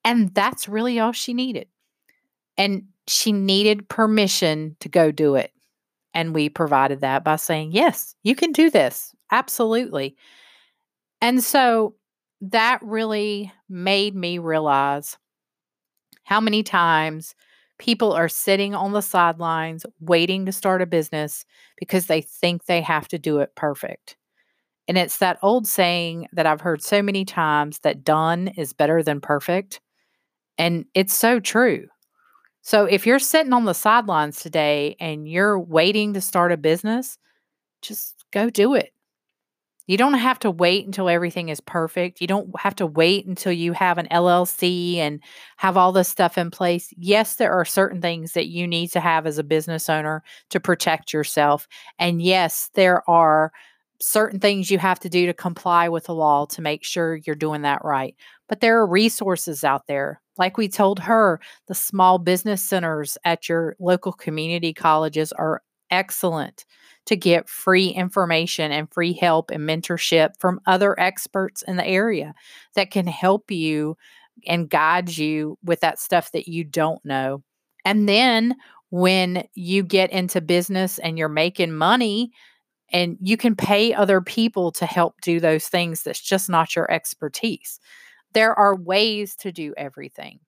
And 0.05 0.35
that's 0.35 0.69
really 0.69 0.99
all 0.99 1.13
she 1.13 1.35
needed. 1.35 1.69
And 2.57 2.85
she 3.07 3.33
needed 3.33 3.89
permission 3.89 4.77
to 4.81 4.89
go 4.89 5.11
do 5.11 5.35
it. 5.35 5.53
And 6.15 6.35
we 6.35 6.49
provided 6.49 7.01
that 7.01 7.25
by 7.25 7.37
saying, 7.37 7.73
yes, 7.73 8.15
you 8.23 8.35
can 8.35 8.53
do 8.53 8.71
this. 8.71 9.15
Absolutely. 9.31 10.17
And 11.21 11.43
so 11.45 11.95
that 12.41 12.81
really 12.83 13.53
made 13.69 14.15
me 14.15 14.39
realize 14.39 15.19
how 16.25 16.41
many 16.41 16.63
times 16.63 17.35
people 17.81 18.13
are 18.13 18.29
sitting 18.29 18.75
on 18.75 18.93
the 18.93 19.01
sidelines 19.01 19.87
waiting 20.01 20.45
to 20.45 20.53
start 20.53 20.83
a 20.83 20.87
business 20.87 21.47
because 21.79 22.07
they 22.07 22.21
think 22.21 22.67
they 22.67 22.83
have 22.83 23.09
to 23.09 23.19
do 23.19 23.39
it 23.39 23.57
perfect. 23.57 24.19
And 24.87 24.99
it's 24.99 25.17
that 25.19 25.39
old 25.43 25.67
saying 25.67 26.29
that 26.35 26.45
I've 26.45 26.61
heard 26.61 26.83
so 26.83 27.01
many 27.01 27.25
times 27.25 27.79
that 27.79 28.05
done 28.05 28.49
is 28.49 28.75
better 28.75 29.03
than 29.03 29.21
perfect. 29.21 29.81
And 30.59 30.85
it's 30.95 31.15
so 31.15 31.41
true. 31.41 31.87
So 32.61 32.85
if 32.85 33.07
you're 33.07 33.19
sitting 33.19 33.55
on 33.55 33.65
the 33.65 33.73
sidelines 33.73 34.43
today 34.43 34.95
and 35.01 35.27
you're 35.27 35.59
waiting 35.59 36.13
to 36.13 36.21
start 36.21 36.53
a 36.53 36.59
business, 36.59 37.17
just 37.81 38.27
go 38.31 38.51
do 38.51 38.75
it. 38.75 38.93
You 39.91 39.97
don't 39.97 40.15
have 40.15 40.39
to 40.39 40.53
wait 40.53 40.87
until 40.87 41.09
everything 41.09 41.49
is 41.49 41.61
perfect. 41.61 42.21
You 42.21 42.29
don't 42.29 42.49
have 42.61 42.77
to 42.77 42.87
wait 42.87 43.27
until 43.27 43.51
you 43.51 43.73
have 43.73 43.99
an 43.99 44.07
LLC 44.13 44.99
and 44.99 45.21
have 45.57 45.77
all 45.77 45.91
this 45.91 46.09
stuff 46.09 46.39
in 46.39 46.53
place. 46.53 46.95
Yes, 46.97 47.35
there 47.35 47.51
are 47.51 47.65
certain 47.65 48.01
things 48.01 48.35
that 48.35 48.47
you 48.47 48.69
need 48.69 48.93
to 48.93 49.01
have 49.01 49.27
as 49.27 49.37
a 49.37 49.43
business 49.43 49.89
owner 49.91 50.23
to 50.51 50.61
protect 50.61 51.13
yourself. 51.13 51.67
And 51.99 52.23
yes, 52.23 52.71
there 52.75 53.03
are 53.11 53.51
certain 54.01 54.39
things 54.39 54.71
you 54.71 54.79
have 54.79 55.01
to 55.01 55.09
do 55.09 55.27
to 55.27 55.35
comply 55.35 55.89
with 55.89 56.05
the 56.05 56.15
law 56.15 56.47
to 56.47 56.63
make 56.63 56.85
sure 56.85 57.17
you're 57.27 57.35
doing 57.35 57.63
that 57.63 57.85
right. 57.85 58.15
But 58.49 58.61
there 58.61 58.79
are 58.79 58.87
resources 58.87 59.65
out 59.65 59.89
there. 59.89 60.21
Like 60.39 60.57
we 60.57 60.69
told 60.69 61.01
her, 61.01 61.41
the 61.67 61.75
small 61.75 62.19
business 62.19 62.63
centers 62.63 63.19
at 63.25 63.49
your 63.49 63.75
local 63.81 64.13
community 64.13 64.73
colleges 64.73 65.33
are 65.33 65.63
excellent 65.91 66.65
to 67.07 67.17
get 67.17 67.49
free 67.49 67.89
information 67.89 68.73
and 68.73 68.93
free 68.93 69.13
help 69.13 69.51
and 69.51 69.69
mentorship 69.69 70.31
from 70.39 70.61
other 70.67 70.99
experts 70.99 71.63
in 71.63 71.77
the 71.77 71.87
area 71.87 72.35
that 72.75 72.91
can 72.91 73.07
help 73.07 73.51
you 73.51 73.97
and 74.47 74.71
guide 74.71 75.17
you 75.17 75.59
with 75.65 75.81
that 75.81 75.99
stuff 75.99 76.33
that 76.33 76.49
you 76.49 76.65
don't 76.65 77.05
know. 77.05 77.43
And 77.85 78.09
then 78.09 78.55
when 78.91 79.45
you 79.55 79.83
get 79.83 80.11
into 80.13 80.41
business 80.41 80.99
and 80.99 81.19
you're 81.19 81.29
making 81.29 81.73
money, 81.73 82.33
and 82.93 83.17
you 83.21 83.37
can 83.37 83.55
pay 83.55 83.95
other 83.95 84.21
people 84.21 84.73
to 84.73 84.87
help 84.87 85.21
do 85.21 85.39
those 85.39 85.69
things 85.69 86.03
that's 86.03 86.21
just 86.21 86.49
not 86.49 86.75
your 86.75 86.91
expertise. 86.91 87.79
There 88.33 88.53
are 88.59 88.75
ways 88.75 89.37
to 89.37 89.53
do 89.53 89.75
everything. 89.77 90.41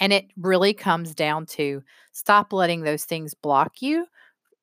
And 0.00 0.12
it 0.12 0.26
really 0.36 0.72
comes 0.72 1.14
down 1.14 1.46
to 1.46 1.82
stop 2.12 2.52
letting 2.52 2.82
those 2.82 3.04
things 3.04 3.34
block 3.34 3.80
you 3.80 4.06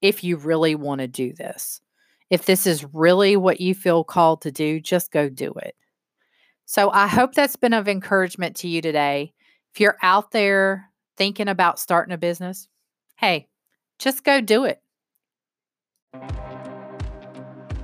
if 0.02 0.24
you 0.24 0.38
really 0.38 0.76
want 0.76 1.02
to 1.02 1.08
do 1.08 1.34
this. 1.34 1.82
If 2.30 2.46
this 2.46 2.68
is 2.68 2.86
really 2.94 3.38
what 3.38 3.62
you 3.62 3.74
feel 3.74 4.04
called 4.04 4.42
to 4.42 4.52
do, 4.52 4.80
just 4.80 5.12
go 5.12 5.30
do 5.30 5.54
it. 5.54 5.76
So 6.66 6.92
I 6.92 7.08
hope 7.08 7.34
that's 7.34 7.56
been 7.56 7.74
of 7.74 7.88
encouragement 7.88 8.58
to 8.58 8.68
you 8.68 8.82
today. 8.82 9.34
If 9.74 9.80
you're 9.80 9.98
out 10.02 10.32
there 10.32 10.92
thinking 11.16 11.48
about 11.48 11.80
starting 11.80 12.14
a 12.14 12.18
business, 12.18 12.68
hey, 13.16 13.48
just 14.00 14.24
go 14.24 14.42
do 14.42 14.66
it. 14.66 14.82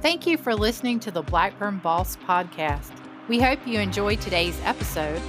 Thank 0.02 0.28
you 0.28 0.38
for 0.38 0.54
listening 0.54 1.00
to 1.02 1.12
the 1.12 1.22
Blackburn 1.22 1.78
Boss 1.78 2.18
podcast. 2.18 2.92
We 3.30 3.40
hope 3.40 3.66
you 3.66 3.80
enjoyed 3.80 4.20
today's 4.20 4.60
episode. 4.66 5.22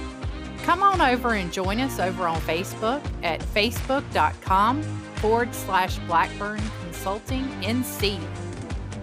Come 0.63 0.83
on 0.83 0.99
over 0.99 1.35
and 1.35 1.53
join 1.53 1.79
us 1.79 1.99
over 1.99 2.27
on 2.27 2.41
Facebook 2.41 3.01
at 3.23 3.39
facebook.com 3.39 4.83
forward 5.25 5.55
slash 5.55 5.97
Blackburn 6.05 6.61
Consulting 6.83 7.45
NC. 7.63 8.21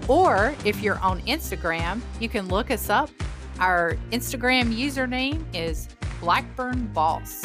Or 0.07 0.55
if 0.65 0.81
you're 0.81 1.01
on 1.01 1.21
Instagram, 1.23 2.01
you 2.21 2.29
can 2.29 2.47
look 2.47 2.71
us 2.71 2.89
up. 2.89 3.11
Our 3.59 3.97
Instagram 4.13 4.73
username 4.73 5.43
is 5.53 5.89
Blackburn 6.21 6.87
Boss. 6.93 7.43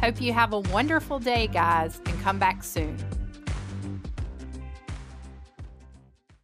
Hope 0.00 0.20
you 0.20 0.32
have 0.32 0.52
a 0.52 0.58
wonderful 0.58 1.20
day, 1.20 1.46
guys, 1.46 2.00
and 2.06 2.20
come 2.22 2.40
back 2.40 2.64
soon. 2.64 2.96